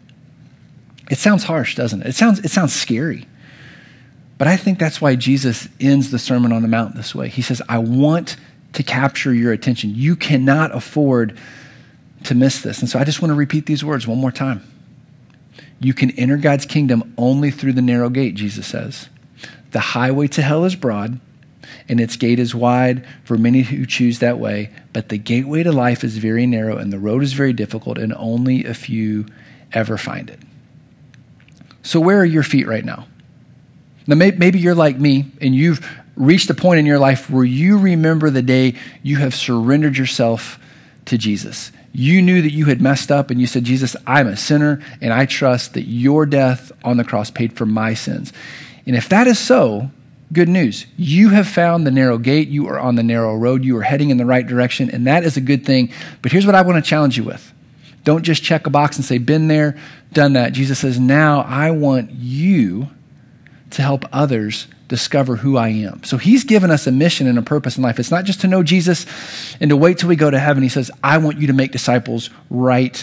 It 1.11 1.19
sounds 1.19 1.45
harsh, 1.45 1.75
doesn't 1.75 2.03
it? 2.03 2.09
It 2.09 2.15
sounds, 2.15 2.39
it 2.41 2.51
sounds 2.51 2.75
scary. 2.75 3.27
But 4.37 4.47
I 4.47 4.57
think 4.57 4.79
that's 4.79 5.01
why 5.01 5.17
Jesus 5.17 5.69
ends 5.81 6.11
the 6.11 6.19
Sermon 6.19 6.53
on 6.53 6.63
the 6.63 6.69
Mount 6.69 6.95
this 6.95 7.15
way. 7.15 7.29
He 7.29 7.43
says, 7.43 7.61
I 7.69 7.79
want 7.79 8.37
to 8.75 8.83
capture 8.83 9.35
your 9.35 9.53
attention. 9.53 9.93
You 9.95 10.17
cannot 10.17 10.75
afford 10.75 11.39
to 12.25 12.35
miss 12.35 12.63
this. 12.63 12.81
And 12.81 12.89
so 12.89 12.99
I 12.99 13.05
just 13.05 13.23
want 13.23 13.31
to 13.31 13.37
repeat 13.37 13.67
these 13.67 13.85
words 13.85 14.07
one 14.07 14.19
more 14.19 14.33
time. 14.33 14.63
You 15.81 15.95
can 15.95 16.11
enter 16.13 16.37
God's 16.37 16.67
kingdom 16.67 17.15
only 17.17 17.51
through 17.51 17.73
the 17.73 17.83
narrow 17.83 18.11
gate, 18.11 18.35
Jesus 18.35 18.67
says. 18.67 19.09
The 19.71 19.81
highway 19.81 20.27
to 20.29 20.43
hell 20.43 20.65
is 20.65 20.77
broad, 20.77 21.19
and 21.89 22.01
its 22.01 22.17
gate 22.17 22.39
is 22.39 22.55
wide 22.55 23.07
for 23.25 23.39
many 23.39 23.63
who 23.63 23.87
choose 23.87 24.19
that 24.19 24.39
way, 24.39 24.71
but 24.93 25.09
the 25.09 25.17
gateway 25.17 25.63
to 25.63 25.73
life 25.73 26.05
is 26.05 26.19
very 26.19 26.47
narrow, 26.47 26.77
and 26.77 26.93
the 26.93 26.99
road 26.99 27.23
is 27.23 27.33
very 27.33 27.53
difficult, 27.53 27.97
and 27.97 28.13
only 28.15 28.65
a 28.65 28.75
few 28.75 29.27
ever 29.73 29.97
find 29.97 30.29
it. 30.29 30.41
So, 31.83 31.99
where 32.01 32.19
are 32.19 32.27
your 32.27 32.43
feet 32.43 32.67
right 32.67 32.85
now? 32.85 33.07
Now, 34.07 34.17
maybe 34.17 34.59
you're 34.59 34.75
like 34.75 34.99
me, 34.99 35.31
and 35.41 35.55
you've 35.55 35.89
reached 36.17 36.51
a 36.51 36.55
point 36.55 36.81
in 36.81 36.87
your 36.87 36.99
life 36.99 37.31
where 37.31 37.45
you 37.45 37.79
remember 37.79 38.29
the 38.29 38.43
day 38.43 38.75
you 39.03 39.17
have 39.17 39.35
surrendered 39.35 39.97
yourself 39.97 40.59
to 41.07 41.17
Jesus 41.17 41.73
you 41.93 42.23
knew 42.23 42.43
that 42.43 42.53
you 42.53 42.67
had 42.67 42.81
messed 42.81 43.11
up 43.11 43.31
and 43.31 43.41
you 43.41 43.47
said, 43.47 43.65
Jesus, 43.65 43.97
I'm 44.07 44.29
a 44.29 44.37
sinner 44.37 44.83
and 45.01 45.13
I 45.13 45.27
trust 45.27 45.75
that 45.75 45.85
your 45.85 46.27
death 46.27 46.71
on 46.85 46.97
the 46.97 47.05
cross 47.05 47.31
paid 47.31 47.53
for 47.55 47.67
my 47.67 47.95
sins. 47.95 48.33
And 48.87 48.97
if 48.97 49.09
that 49.09 49.27
is 49.27 49.39
so, 49.39 49.91
good 50.33 50.49
news. 50.49 50.87
You 50.97 51.31
have 51.31 51.49
found 51.49 51.87
the 51.87 51.91
narrow 51.91 52.19
gate. 52.19 52.49
You 52.49 52.69
are 52.69 52.79
on 52.79 52.95
the 52.95 53.03
narrow 53.03 53.35
road. 53.35 53.65
You 53.65 53.77
are 53.79 53.83
heading 53.83 54.11
in 54.11 54.17
the 54.17 54.27
right 54.27 54.47
direction, 54.47 54.91
and 54.91 55.07
that 55.07 55.25
is 55.25 55.37
a 55.37 55.41
good 55.41 55.67
thing. 55.67 55.93
But 56.23 56.33
here's 56.33 56.47
what 56.47 56.55
I 56.55 56.63
want 56.63 56.83
to 56.83 56.89
challenge 56.89 57.17
you 57.17 57.25
with 57.25 57.53
Don't 58.05 58.23
just 58.23 58.43
check 58.43 58.67
a 58.67 58.71
box 58.71 58.97
and 58.97 59.05
say, 59.05 59.19
been 59.19 59.49
there, 59.49 59.77
done 60.13 60.35
that. 60.35 60.53
Jesus 60.53 60.79
says, 60.79 60.99
now 60.99 61.41
I 61.41 61.71
want 61.71 62.11
you 62.13 62.89
to 63.71 63.83
help 63.83 64.05
others 64.13 64.67
discover 64.91 65.37
who 65.37 65.57
I 65.57 65.69
am. 65.69 66.03
So 66.03 66.19
he's 66.19 66.45
given 66.45 66.71
us 66.71 66.87
a 66.87 66.93
mission 66.93 67.27
and 67.29 67.39
a 67.39 67.43
purpose 67.43 67.79
in 67.79 67.83
life. 67.83 67.99
It's 67.99 68.11
not 68.11 68.25
just 68.25 68.41
to 68.43 68.49
know 68.49 68.63
Jesus 68.63 69.07
and 69.61 69.71
to 69.71 69.77
wait 69.77 69.99
till 69.99 70.09
we 70.09 70.17
go 70.17 70.31
to 70.31 70.39
heaven. 70.39 70.63
He 70.63 70.69
says, 70.69 70.91
I 71.03 71.17
want 71.19 71.39
you 71.39 71.47
to 71.47 71.53
make 71.53 71.71
disciples 71.71 72.29
right 72.51 73.03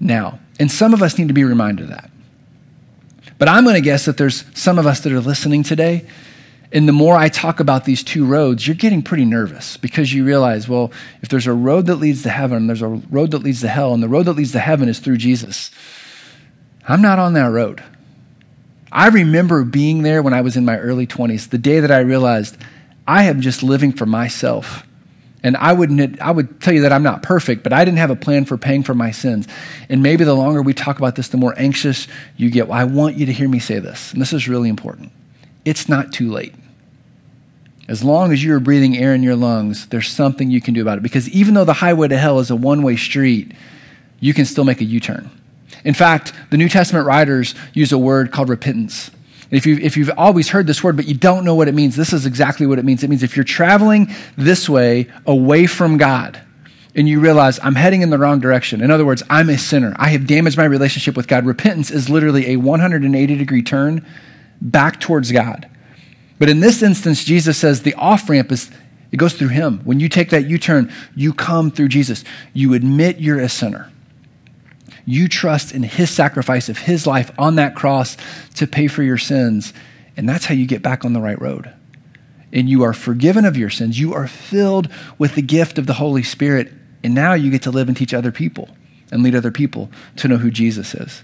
now. 0.00 0.38
And 0.58 0.70
some 0.70 0.94
of 0.94 1.02
us 1.02 1.18
need 1.18 1.28
to 1.28 1.34
be 1.34 1.44
reminded 1.44 1.82
of 1.82 1.88
that. 1.90 2.10
But 3.38 3.48
I'm 3.48 3.64
going 3.64 3.74
to 3.74 3.82
guess 3.82 4.06
that 4.06 4.16
there's 4.16 4.44
some 4.58 4.78
of 4.78 4.86
us 4.86 5.00
that 5.00 5.12
are 5.12 5.20
listening 5.20 5.64
today. 5.64 6.06
And 6.72 6.88
the 6.88 6.92
more 6.92 7.16
I 7.16 7.28
talk 7.28 7.58
about 7.58 7.84
these 7.84 8.04
two 8.04 8.24
roads, 8.24 8.66
you're 8.66 8.76
getting 8.76 9.02
pretty 9.02 9.24
nervous 9.24 9.76
because 9.76 10.12
you 10.12 10.24
realize, 10.24 10.68
well, 10.68 10.92
if 11.22 11.28
there's 11.28 11.46
a 11.46 11.52
road 11.52 11.86
that 11.86 11.96
leads 11.96 12.22
to 12.22 12.30
heaven, 12.30 12.68
there's 12.68 12.82
a 12.82 12.88
road 12.88 13.32
that 13.32 13.42
leads 13.42 13.60
to 13.62 13.68
hell, 13.68 13.92
and 13.94 14.02
the 14.02 14.08
road 14.08 14.24
that 14.24 14.34
leads 14.34 14.52
to 14.52 14.58
heaven 14.58 14.88
is 14.88 15.00
through 15.00 15.16
Jesus. 15.16 15.70
I'm 16.88 17.02
not 17.02 17.18
on 17.18 17.32
that 17.34 17.50
road. 17.50 17.82
I 18.96 19.08
remember 19.08 19.62
being 19.62 20.02
there 20.02 20.22
when 20.22 20.32
I 20.32 20.40
was 20.40 20.56
in 20.56 20.64
my 20.64 20.78
early 20.78 21.06
20s, 21.06 21.50
the 21.50 21.58
day 21.58 21.80
that 21.80 21.90
I 21.90 21.98
realized 21.98 22.56
I 23.06 23.24
am 23.24 23.42
just 23.42 23.62
living 23.62 23.92
for 23.92 24.06
myself. 24.06 24.84
And 25.42 25.54
I 25.58 25.74
wouldn't 25.74 26.18
I 26.22 26.30
would 26.30 26.62
tell 26.62 26.72
you 26.72 26.80
that 26.80 26.94
I'm 26.94 27.02
not 27.02 27.22
perfect, 27.22 27.62
but 27.62 27.74
I 27.74 27.84
didn't 27.84 27.98
have 27.98 28.08
a 28.08 28.16
plan 28.16 28.46
for 28.46 28.56
paying 28.56 28.82
for 28.82 28.94
my 28.94 29.10
sins. 29.10 29.46
And 29.90 30.02
maybe 30.02 30.24
the 30.24 30.32
longer 30.32 30.62
we 30.62 30.72
talk 30.72 30.96
about 30.96 31.14
this, 31.14 31.28
the 31.28 31.36
more 31.36 31.54
anxious 31.58 32.08
you 32.38 32.48
get. 32.48 32.68
Well, 32.68 32.78
I 32.78 32.84
want 32.84 33.16
you 33.16 33.26
to 33.26 33.32
hear 33.34 33.50
me 33.50 33.58
say 33.58 33.80
this, 33.80 34.14
and 34.14 34.20
this 34.20 34.32
is 34.32 34.48
really 34.48 34.70
important. 34.70 35.12
It's 35.66 35.90
not 35.90 36.14
too 36.14 36.32
late. 36.32 36.54
As 37.88 38.02
long 38.02 38.32
as 38.32 38.42
you're 38.42 38.60
breathing 38.60 38.96
air 38.96 39.14
in 39.14 39.22
your 39.22 39.36
lungs, 39.36 39.88
there's 39.88 40.08
something 40.08 40.50
you 40.50 40.62
can 40.62 40.72
do 40.72 40.80
about 40.80 40.96
it. 40.96 41.02
Because 41.02 41.28
even 41.28 41.52
though 41.52 41.66
the 41.66 41.74
highway 41.74 42.08
to 42.08 42.16
hell 42.16 42.38
is 42.40 42.50
a 42.50 42.56
one 42.56 42.82
way 42.82 42.96
street, 42.96 43.52
you 44.20 44.32
can 44.32 44.46
still 44.46 44.64
make 44.64 44.80
a 44.80 44.84
U 44.84 45.00
turn. 45.00 45.30
In 45.86 45.94
fact, 45.94 46.32
the 46.50 46.56
New 46.56 46.68
Testament 46.68 47.06
writers 47.06 47.54
use 47.72 47.92
a 47.92 47.98
word 47.98 48.32
called 48.32 48.48
repentance. 48.48 49.10
If, 49.52 49.66
you, 49.66 49.76
if 49.76 49.96
you've 49.96 50.10
always 50.16 50.48
heard 50.48 50.66
this 50.66 50.82
word, 50.82 50.96
but 50.96 51.06
you 51.06 51.14
don't 51.14 51.44
know 51.44 51.54
what 51.54 51.68
it 51.68 51.74
means, 51.74 51.94
this 51.94 52.12
is 52.12 52.26
exactly 52.26 52.66
what 52.66 52.80
it 52.80 52.84
means. 52.84 53.04
It 53.04 53.08
means 53.08 53.22
if 53.22 53.36
you're 53.36 53.44
traveling 53.44 54.12
this 54.36 54.68
way 54.68 55.06
away 55.26 55.66
from 55.66 55.96
God, 55.96 56.42
and 56.96 57.08
you 57.08 57.20
realize 57.20 57.60
I'm 57.62 57.74
heading 57.74 58.02
in 58.02 58.10
the 58.10 58.18
wrong 58.18 58.40
direction. 58.40 58.80
In 58.80 58.90
other 58.90 59.04
words, 59.04 59.22
I'm 59.28 59.50
a 59.50 59.58
sinner. 59.58 59.94
I 59.96 60.08
have 60.08 60.26
damaged 60.26 60.56
my 60.56 60.64
relationship 60.64 61.14
with 61.14 61.28
God. 61.28 61.44
Repentance 61.44 61.90
is 61.90 62.08
literally 62.08 62.52
a 62.52 62.56
180 62.56 63.36
degree 63.36 63.62
turn 63.62 64.04
back 64.62 64.98
towards 64.98 65.30
God. 65.30 65.68
But 66.38 66.48
in 66.48 66.60
this 66.60 66.82
instance, 66.82 67.22
Jesus 67.22 67.58
says 67.58 67.82
the 67.82 67.94
off 67.94 68.30
ramp 68.30 68.50
is 68.50 68.70
it 69.12 69.18
goes 69.18 69.34
through 69.34 69.48
him. 69.48 69.80
When 69.84 70.00
you 70.00 70.08
take 70.08 70.30
that 70.30 70.46
U 70.46 70.58
turn, 70.58 70.90
you 71.14 71.34
come 71.34 71.70
through 71.70 71.88
Jesus. 71.88 72.24
You 72.54 72.72
admit 72.72 73.20
you're 73.20 73.40
a 73.40 73.48
sinner. 73.48 73.92
You 75.06 75.28
trust 75.28 75.72
in 75.72 75.84
his 75.84 76.10
sacrifice 76.10 76.68
of 76.68 76.78
his 76.78 77.06
life 77.06 77.30
on 77.38 77.54
that 77.54 77.76
cross 77.76 78.16
to 78.56 78.66
pay 78.66 78.88
for 78.88 79.04
your 79.04 79.18
sins. 79.18 79.72
And 80.16 80.28
that's 80.28 80.44
how 80.44 80.54
you 80.54 80.66
get 80.66 80.82
back 80.82 81.04
on 81.04 81.12
the 81.12 81.20
right 81.20 81.40
road. 81.40 81.72
And 82.52 82.68
you 82.68 82.82
are 82.82 82.92
forgiven 82.92 83.44
of 83.44 83.56
your 83.56 83.70
sins. 83.70 83.98
You 84.00 84.14
are 84.14 84.26
filled 84.26 84.88
with 85.16 85.36
the 85.36 85.42
gift 85.42 85.78
of 85.78 85.86
the 85.86 85.94
Holy 85.94 86.24
Spirit. 86.24 86.72
And 87.04 87.14
now 87.14 87.34
you 87.34 87.52
get 87.52 87.62
to 87.62 87.70
live 87.70 87.86
and 87.86 87.96
teach 87.96 88.12
other 88.12 88.32
people 88.32 88.68
and 89.12 89.22
lead 89.22 89.36
other 89.36 89.52
people 89.52 89.90
to 90.16 90.26
know 90.26 90.38
who 90.38 90.50
Jesus 90.50 90.92
is. 90.92 91.22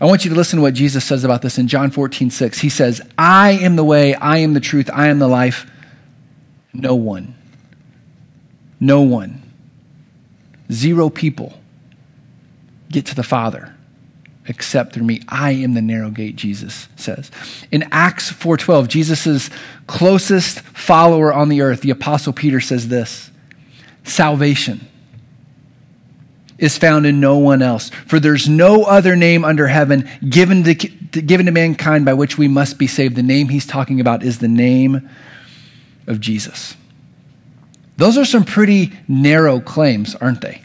I 0.00 0.06
want 0.06 0.24
you 0.24 0.30
to 0.30 0.36
listen 0.36 0.58
to 0.58 0.62
what 0.62 0.74
Jesus 0.74 1.04
says 1.04 1.24
about 1.24 1.42
this 1.42 1.58
in 1.58 1.68
John 1.68 1.90
14, 1.90 2.30
6. 2.30 2.58
He 2.58 2.68
says, 2.68 3.02
I 3.18 3.52
am 3.52 3.76
the 3.76 3.84
way, 3.84 4.14
I 4.14 4.38
am 4.38 4.54
the 4.54 4.60
truth, 4.60 4.90
I 4.92 5.08
am 5.08 5.18
the 5.18 5.28
life. 5.28 5.70
No 6.72 6.94
one, 6.94 7.34
no 8.78 9.00
one, 9.00 9.42
zero 10.70 11.08
people 11.08 11.58
get 12.90 13.06
to 13.06 13.14
the 13.14 13.22
Father 13.22 13.74
except 14.48 14.92
through 14.92 15.04
me. 15.04 15.20
I 15.28 15.52
am 15.52 15.74
the 15.74 15.82
narrow 15.82 16.10
gate, 16.10 16.36
Jesus 16.36 16.88
says. 16.96 17.30
In 17.70 17.88
Acts 17.90 18.30
4:12, 18.30 18.88
Jesus' 18.88 19.50
closest 19.86 20.60
follower 20.60 21.32
on 21.32 21.48
the 21.48 21.62
earth, 21.62 21.80
the 21.80 21.90
apostle 21.90 22.32
Peter 22.32 22.60
says 22.60 22.88
this: 22.88 23.30
Salvation 24.04 24.86
is 26.58 26.78
found 26.78 27.04
in 27.04 27.20
no 27.20 27.36
one 27.36 27.60
else, 27.60 27.90
for 28.06 28.18
there's 28.18 28.48
no 28.48 28.84
other 28.84 29.14
name 29.14 29.44
under 29.44 29.66
heaven 29.66 30.08
given 30.28 30.62
to, 30.64 30.74
given 30.74 31.46
to 31.46 31.52
mankind 31.52 32.04
by 32.04 32.14
which 32.14 32.38
we 32.38 32.48
must 32.48 32.78
be 32.78 32.86
saved. 32.86 33.16
The 33.16 33.22
name 33.22 33.48
he's 33.48 33.66
talking 33.66 34.00
about 34.00 34.22
is 34.22 34.38
the 34.38 34.48
name 34.48 35.08
of 36.06 36.20
Jesus. 36.20 36.76
Those 37.96 38.16
are 38.18 38.24
some 38.24 38.44
pretty 38.44 38.92
narrow 39.08 39.60
claims, 39.60 40.14
aren't 40.14 40.40
they? 40.40 40.62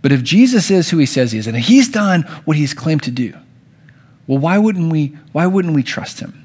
But 0.00 0.12
if 0.12 0.22
Jesus 0.22 0.70
is 0.70 0.90
who 0.90 0.98
he 0.98 1.06
says 1.06 1.32
he 1.32 1.38
is, 1.38 1.46
and 1.46 1.56
he's 1.56 1.88
done 1.88 2.22
what 2.44 2.56
he's 2.56 2.74
claimed 2.74 3.02
to 3.04 3.10
do, 3.10 3.34
well, 4.26 4.38
why 4.38 4.58
wouldn't 4.58 4.92
we, 4.92 5.16
why 5.32 5.46
wouldn't 5.46 5.74
we 5.74 5.82
trust 5.82 6.20
him? 6.20 6.44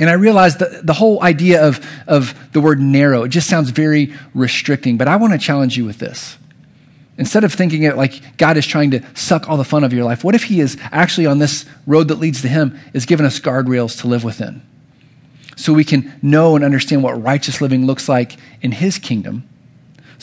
And 0.00 0.10
I 0.10 0.14
realize 0.14 0.56
that 0.56 0.84
the 0.84 0.94
whole 0.94 1.22
idea 1.22 1.64
of, 1.64 1.86
of 2.08 2.34
the 2.52 2.60
word 2.60 2.80
narrow, 2.80 3.24
it 3.24 3.28
just 3.28 3.48
sounds 3.48 3.70
very 3.70 4.12
restricting, 4.34 4.96
but 4.96 5.06
I 5.06 5.16
want 5.16 5.32
to 5.32 5.38
challenge 5.38 5.76
you 5.76 5.84
with 5.84 5.98
this. 5.98 6.38
Instead 7.18 7.44
of 7.44 7.52
thinking 7.52 7.82
it 7.82 7.96
like 7.96 8.38
God 8.38 8.56
is 8.56 8.66
trying 8.66 8.90
to 8.92 9.02
suck 9.14 9.48
all 9.48 9.58
the 9.58 9.64
fun 9.64 9.84
of 9.84 9.92
your 9.92 10.04
life, 10.04 10.24
what 10.24 10.34
if 10.34 10.44
He 10.44 10.60
is 10.60 10.78
actually 10.90 11.26
on 11.26 11.38
this 11.38 11.66
road 11.86 12.08
that 12.08 12.16
leads 12.16 12.40
to 12.42 12.48
Him, 12.48 12.80
is 12.94 13.04
giving 13.04 13.26
us 13.26 13.38
guardrails 13.38 14.00
to 14.00 14.08
live 14.08 14.24
within? 14.24 14.62
So 15.56 15.74
we 15.74 15.84
can 15.84 16.12
know 16.22 16.56
and 16.56 16.64
understand 16.64 17.02
what 17.02 17.22
righteous 17.22 17.60
living 17.60 17.86
looks 17.86 18.08
like 18.08 18.36
in 18.62 18.72
His 18.72 18.98
kingdom 18.98 19.46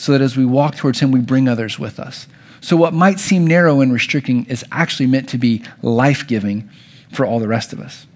so 0.00 0.12
that 0.12 0.22
as 0.22 0.34
we 0.34 0.46
walk 0.46 0.76
towards 0.76 1.00
Him, 1.00 1.12
we 1.12 1.20
bring 1.20 1.46
others 1.46 1.78
with 1.78 2.00
us. 2.00 2.26
So, 2.62 2.74
what 2.74 2.94
might 2.94 3.20
seem 3.20 3.46
narrow 3.46 3.82
and 3.82 3.92
restricting 3.92 4.46
is 4.46 4.64
actually 4.72 5.06
meant 5.06 5.28
to 5.28 5.38
be 5.38 5.62
life 5.82 6.26
giving 6.26 6.70
for 7.12 7.26
all 7.26 7.38
the 7.38 7.46
rest 7.46 7.74
of 7.74 7.80
us. 7.80 8.06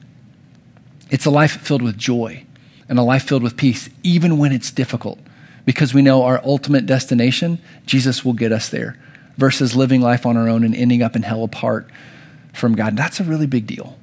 It's 1.10 1.26
a 1.26 1.30
life 1.30 1.60
filled 1.60 1.82
with 1.82 1.98
joy 1.98 2.46
and 2.88 2.98
a 2.98 3.02
life 3.02 3.24
filled 3.24 3.42
with 3.42 3.58
peace, 3.58 3.90
even 4.02 4.38
when 4.38 4.50
it's 4.50 4.70
difficult, 4.70 5.18
because 5.66 5.92
we 5.92 6.00
know 6.00 6.22
our 6.22 6.40
ultimate 6.42 6.86
destination, 6.86 7.58
Jesus 7.84 8.24
will 8.24 8.32
get 8.32 8.50
us 8.50 8.70
there, 8.70 8.98
versus 9.36 9.76
living 9.76 10.00
life 10.00 10.24
on 10.24 10.38
our 10.38 10.48
own 10.48 10.64
and 10.64 10.74
ending 10.74 11.02
up 11.02 11.14
in 11.14 11.22
hell 11.22 11.44
apart 11.44 11.86
from 12.54 12.74
God. 12.74 12.96
That's 12.96 13.20
a 13.20 13.24
really 13.24 13.46
big 13.46 13.66
deal. 13.66 13.98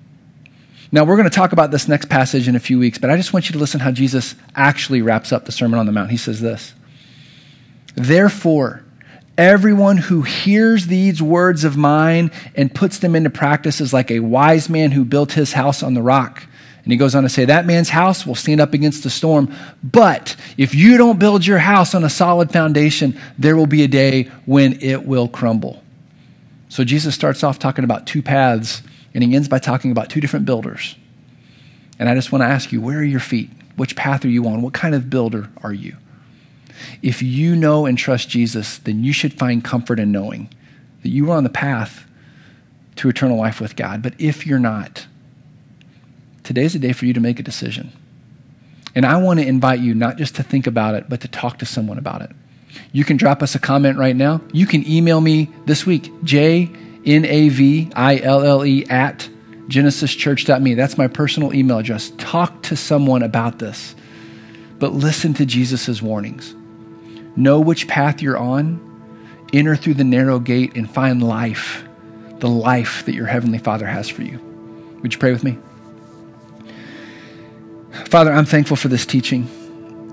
Now, 0.91 1.03
we're 1.03 1.15
going 1.15 1.29
to 1.29 1.35
talk 1.35 1.51
about 1.51 1.71
this 1.71 1.87
next 1.87 2.09
passage 2.09 2.47
in 2.47 2.55
a 2.55 2.59
few 2.59 2.77
weeks, 2.77 2.99
but 2.99 3.09
I 3.09 3.17
just 3.17 3.33
want 3.33 3.49
you 3.49 3.53
to 3.53 3.59
listen 3.59 3.79
how 3.79 3.91
Jesus 3.91 4.35
actually 4.55 5.01
wraps 5.01 5.31
up 5.31 5.45
the 5.45 5.51
Sermon 5.51 5.79
on 5.79 5.87
the 5.87 5.91
Mount. 5.91 6.11
He 6.11 6.17
says 6.17 6.41
this 6.41 6.75
Therefore, 7.95 8.83
everyone 9.37 9.97
who 9.97 10.21
hears 10.21 10.87
these 10.87 11.21
words 11.21 11.63
of 11.63 11.77
mine 11.77 12.31
and 12.55 12.73
puts 12.73 12.99
them 12.99 13.15
into 13.15 13.29
practice 13.29 13.81
is 13.81 13.93
like 13.93 14.11
a 14.11 14.19
wise 14.19 14.69
man 14.69 14.91
who 14.91 15.03
built 15.05 15.33
his 15.33 15.53
house 15.53 15.83
on 15.83 15.93
the 15.93 16.01
rock. 16.01 16.43
And 16.83 16.91
he 16.91 16.97
goes 16.97 17.13
on 17.13 17.23
to 17.23 17.29
say, 17.29 17.45
That 17.45 17.65
man's 17.65 17.89
house 17.89 18.25
will 18.25 18.35
stand 18.35 18.59
up 18.59 18.73
against 18.73 19.03
the 19.03 19.09
storm. 19.09 19.53
But 19.83 20.35
if 20.57 20.73
you 20.73 20.97
don't 20.97 21.19
build 21.19 21.45
your 21.45 21.59
house 21.59 21.93
on 21.93 22.03
a 22.03 22.09
solid 22.09 22.51
foundation, 22.51 23.19
there 23.37 23.55
will 23.55 23.67
be 23.67 23.83
a 23.83 23.87
day 23.87 24.23
when 24.45 24.81
it 24.81 25.05
will 25.05 25.27
crumble. 25.27 25.83
So 26.69 26.83
Jesus 26.83 27.13
starts 27.13 27.43
off 27.43 27.59
talking 27.59 27.83
about 27.83 28.07
two 28.07 28.21
paths, 28.21 28.81
and 29.13 29.23
he 29.23 29.35
ends 29.35 29.47
by 29.47 29.59
talking 29.59 29.91
about 29.91 30.09
two 30.09 30.21
different 30.21 30.45
builders. 30.45 30.95
And 31.99 32.09
I 32.09 32.15
just 32.15 32.31
want 32.31 32.41
to 32.41 32.47
ask 32.47 32.71
you, 32.71 32.81
where 32.81 32.97
are 32.99 33.03
your 33.03 33.19
feet? 33.19 33.49
Which 33.75 33.95
path 33.95 34.25
are 34.25 34.29
you 34.29 34.47
on? 34.47 34.61
What 34.61 34.73
kind 34.73 34.95
of 34.95 35.09
builder 35.09 35.49
are 35.61 35.73
you? 35.73 35.97
If 37.01 37.21
you 37.21 37.55
know 37.55 37.85
and 37.85 37.97
trust 37.97 38.29
Jesus, 38.29 38.77
then 38.77 39.03
you 39.03 39.13
should 39.13 39.33
find 39.33 39.63
comfort 39.63 39.99
in 39.99 40.11
knowing 40.11 40.49
that 41.03 41.09
you 41.09 41.31
are 41.31 41.37
on 41.37 41.43
the 41.43 41.49
path 41.49 42.05
to 42.97 43.09
eternal 43.09 43.37
life 43.37 43.59
with 43.59 43.75
God. 43.75 44.01
But 44.01 44.13
if 44.19 44.45
you're 44.45 44.59
not, 44.59 45.07
today's 46.43 46.73
the 46.73 46.79
day 46.79 46.93
for 46.93 47.05
you 47.05 47.13
to 47.13 47.19
make 47.19 47.39
a 47.39 47.43
decision. 47.43 47.91
And 48.93 49.05
I 49.05 49.17
want 49.17 49.39
to 49.39 49.45
invite 49.45 49.79
you 49.79 49.95
not 49.95 50.17
just 50.17 50.35
to 50.35 50.43
think 50.43 50.67
about 50.67 50.95
it, 50.95 51.05
but 51.07 51.21
to 51.21 51.27
talk 51.27 51.59
to 51.59 51.65
someone 51.65 51.97
about 51.97 52.21
it. 52.21 52.31
You 52.91 53.03
can 53.03 53.17
drop 53.17 53.41
us 53.41 53.55
a 53.55 53.59
comment 53.59 53.97
right 53.97 54.15
now. 54.15 54.41
You 54.53 54.65
can 54.65 54.87
email 54.87 55.21
me 55.21 55.49
this 55.65 55.85
week, 55.85 56.11
J 56.23 56.69
N 57.05 57.25
A 57.25 57.49
V 57.49 57.89
I 57.95 58.17
L 58.17 58.43
L 58.43 58.65
E 58.65 58.85
at 58.85 59.29
genesischurch.me. 59.67 60.73
That's 60.75 60.97
my 60.97 61.07
personal 61.07 61.53
email 61.53 61.79
address. 61.79 62.11
Talk 62.17 62.63
to 62.63 62.75
someone 62.75 63.23
about 63.23 63.59
this, 63.59 63.95
but 64.79 64.93
listen 64.93 65.33
to 65.35 65.45
Jesus' 65.45 66.01
warnings. 66.01 66.55
Know 67.35 67.59
which 67.59 67.87
path 67.87 68.21
you're 68.21 68.37
on, 68.37 68.79
enter 69.53 69.75
through 69.75 69.95
the 69.95 70.03
narrow 70.03 70.39
gate, 70.39 70.75
and 70.75 70.89
find 70.89 71.23
life, 71.23 71.83
the 72.39 72.49
life 72.49 73.05
that 73.05 73.15
your 73.15 73.27
Heavenly 73.27 73.57
Father 73.57 73.87
has 73.87 74.09
for 74.09 74.23
you. 74.23 74.39
Would 75.01 75.13
you 75.13 75.19
pray 75.19 75.31
with 75.31 75.43
me? 75.43 75.57
Father, 78.05 78.31
I'm 78.31 78.45
thankful 78.45 78.77
for 78.77 78.87
this 78.87 79.05
teaching. 79.05 79.47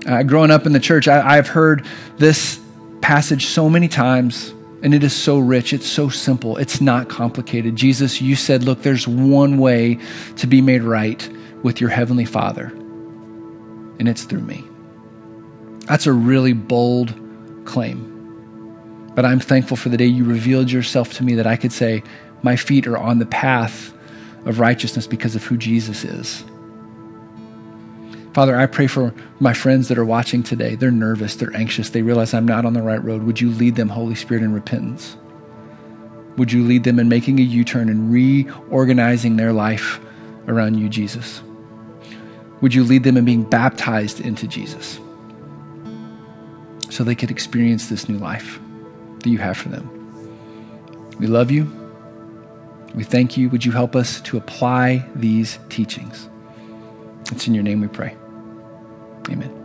Uh, 0.07 0.23
growing 0.23 0.51
up 0.51 0.65
in 0.65 0.73
the 0.73 0.79
church, 0.79 1.07
I, 1.07 1.37
I've 1.37 1.47
heard 1.47 1.85
this 2.17 2.59
passage 3.01 3.47
so 3.47 3.69
many 3.69 3.87
times, 3.87 4.53
and 4.81 4.93
it 4.93 5.03
is 5.03 5.13
so 5.13 5.39
rich. 5.39 5.73
It's 5.73 5.87
so 5.87 6.09
simple. 6.09 6.57
It's 6.57 6.81
not 6.81 7.09
complicated. 7.09 7.75
Jesus, 7.75 8.21
you 8.21 8.35
said, 8.35 8.63
look, 8.63 8.81
there's 8.81 9.07
one 9.07 9.57
way 9.57 9.99
to 10.37 10.47
be 10.47 10.61
made 10.61 10.83
right 10.83 11.29
with 11.63 11.81
your 11.81 11.89
Heavenly 11.89 12.25
Father, 12.25 12.67
and 13.99 14.07
it's 14.07 14.23
through 14.23 14.41
me. 14.41 14.63
That's 15.89 16.05
a 16.05 16.13
really 16.13 16.53
bold 16.53 17.15
claim. 17.65 19.11
But 19.15 19.25
I'm 19.25 19.39
thankful 19.39 19.75
for 19.75 19.89
the 19.89 19.97
day 19.97 20.05
you 20.05 20.23
revealed 20.23 20.71
yourself 20.71 21.13
to 21.13 21.23
me 21.23 21.33
that 21.33 21.47
I 21.47 21.55
could 21.55 21.73
say, 21.73 22.03
My 22.43 22.55
feet 22.55 22.85
are 22.85 22.97
on 22.97 23.17
the 23.17 23.25
path 23.25 23.91
of 24.45 24.59
righteousness 24.59 25.07
because 25.07 25.35
of 25.35 25.43
who 25.43 25.57
Jesus 25.57 26.03
is. 26.03 26.45
Father, 28.35 28.55
I 28.55 28.67
pray 28.67 28.85
for 28.85 29.15
my 29.39 29.51
friends 29.51 29.87
that 29.87 29.97
are 29.97 30.05
watching 30.05 30.43
today. 30.43 30.75
They're 30.75 30.91
nervous, 30.91 31.35
they're 31.35 31.55
anxious, 31.57 31.89
they 31.89 32.03
realize 32.03 32.35
I'm 32.35 32.47
not 32.47 32.65
on 32.65 32.73
the 32.73 32.83
right 32.83 33.03
road. 33.03 33.23
Would 33.23 33.41
you 33.41 33.49
lead 33.49 33.75
them, 33.75 33.89
Holy 33.89 34.13
Spirit, 34.13 34.43
in 34.43 34.53
repentance? 34.53 35.17
Would 36.37 36.51
you 36.51 36.63
lead 36.63 36.83
them 36.83 36.99
in 36.99 37.09
making 37.09 37.39
a 37.39 37.43
U 37.43 37.65
turn 37.65 37.89
and 37.89 38.13
reorganizing 38.13 39.37
their 39.37 39.53
life 39.53 39.99
around 40.47 40.75
you, 40.75 40.87
Jesus? 40.87 41.41
Would 42.61 42.75
you 42.75 42.83
lead 42.83 43.03
them 43.03 43.17
in 43.17 43.25
being 43.25 43.43
baptized 43.43 44.21
into 44.21 44.47
Jesus 44.47 44.99
so 46.89 47.03
they 47.03 47.15
could 47.15 47.31
experience 47.31 47.87
this 47.87 48.09
new 48.09 48.17
life 48.17 48.59
that 49.19 49.29
you 49.29 49.37
have 49.37 49.57
for 49.57 49.69
them? 49.69 49.89
We 51.19 51.27
love 51.27 51.51
you. 51.51 51.71
We 52.95 53.03
thank 53.03 53.37
you. 53.37 53.49
Would 53.49 53.65
you 53.65 53.71
help 53.71 53.95
us 53.95 54.21
to 54.21 54.37
apply 54.37 55.05
these 55.15 55.59
teachings? 55.69 56.29
It's 57.31 57.47
in 57.47 57.53
your 57.53 57.63
name 57.63 57.81
we 57.81 57.87
pray. 57.87 58.15
Amen. 59.29 59.58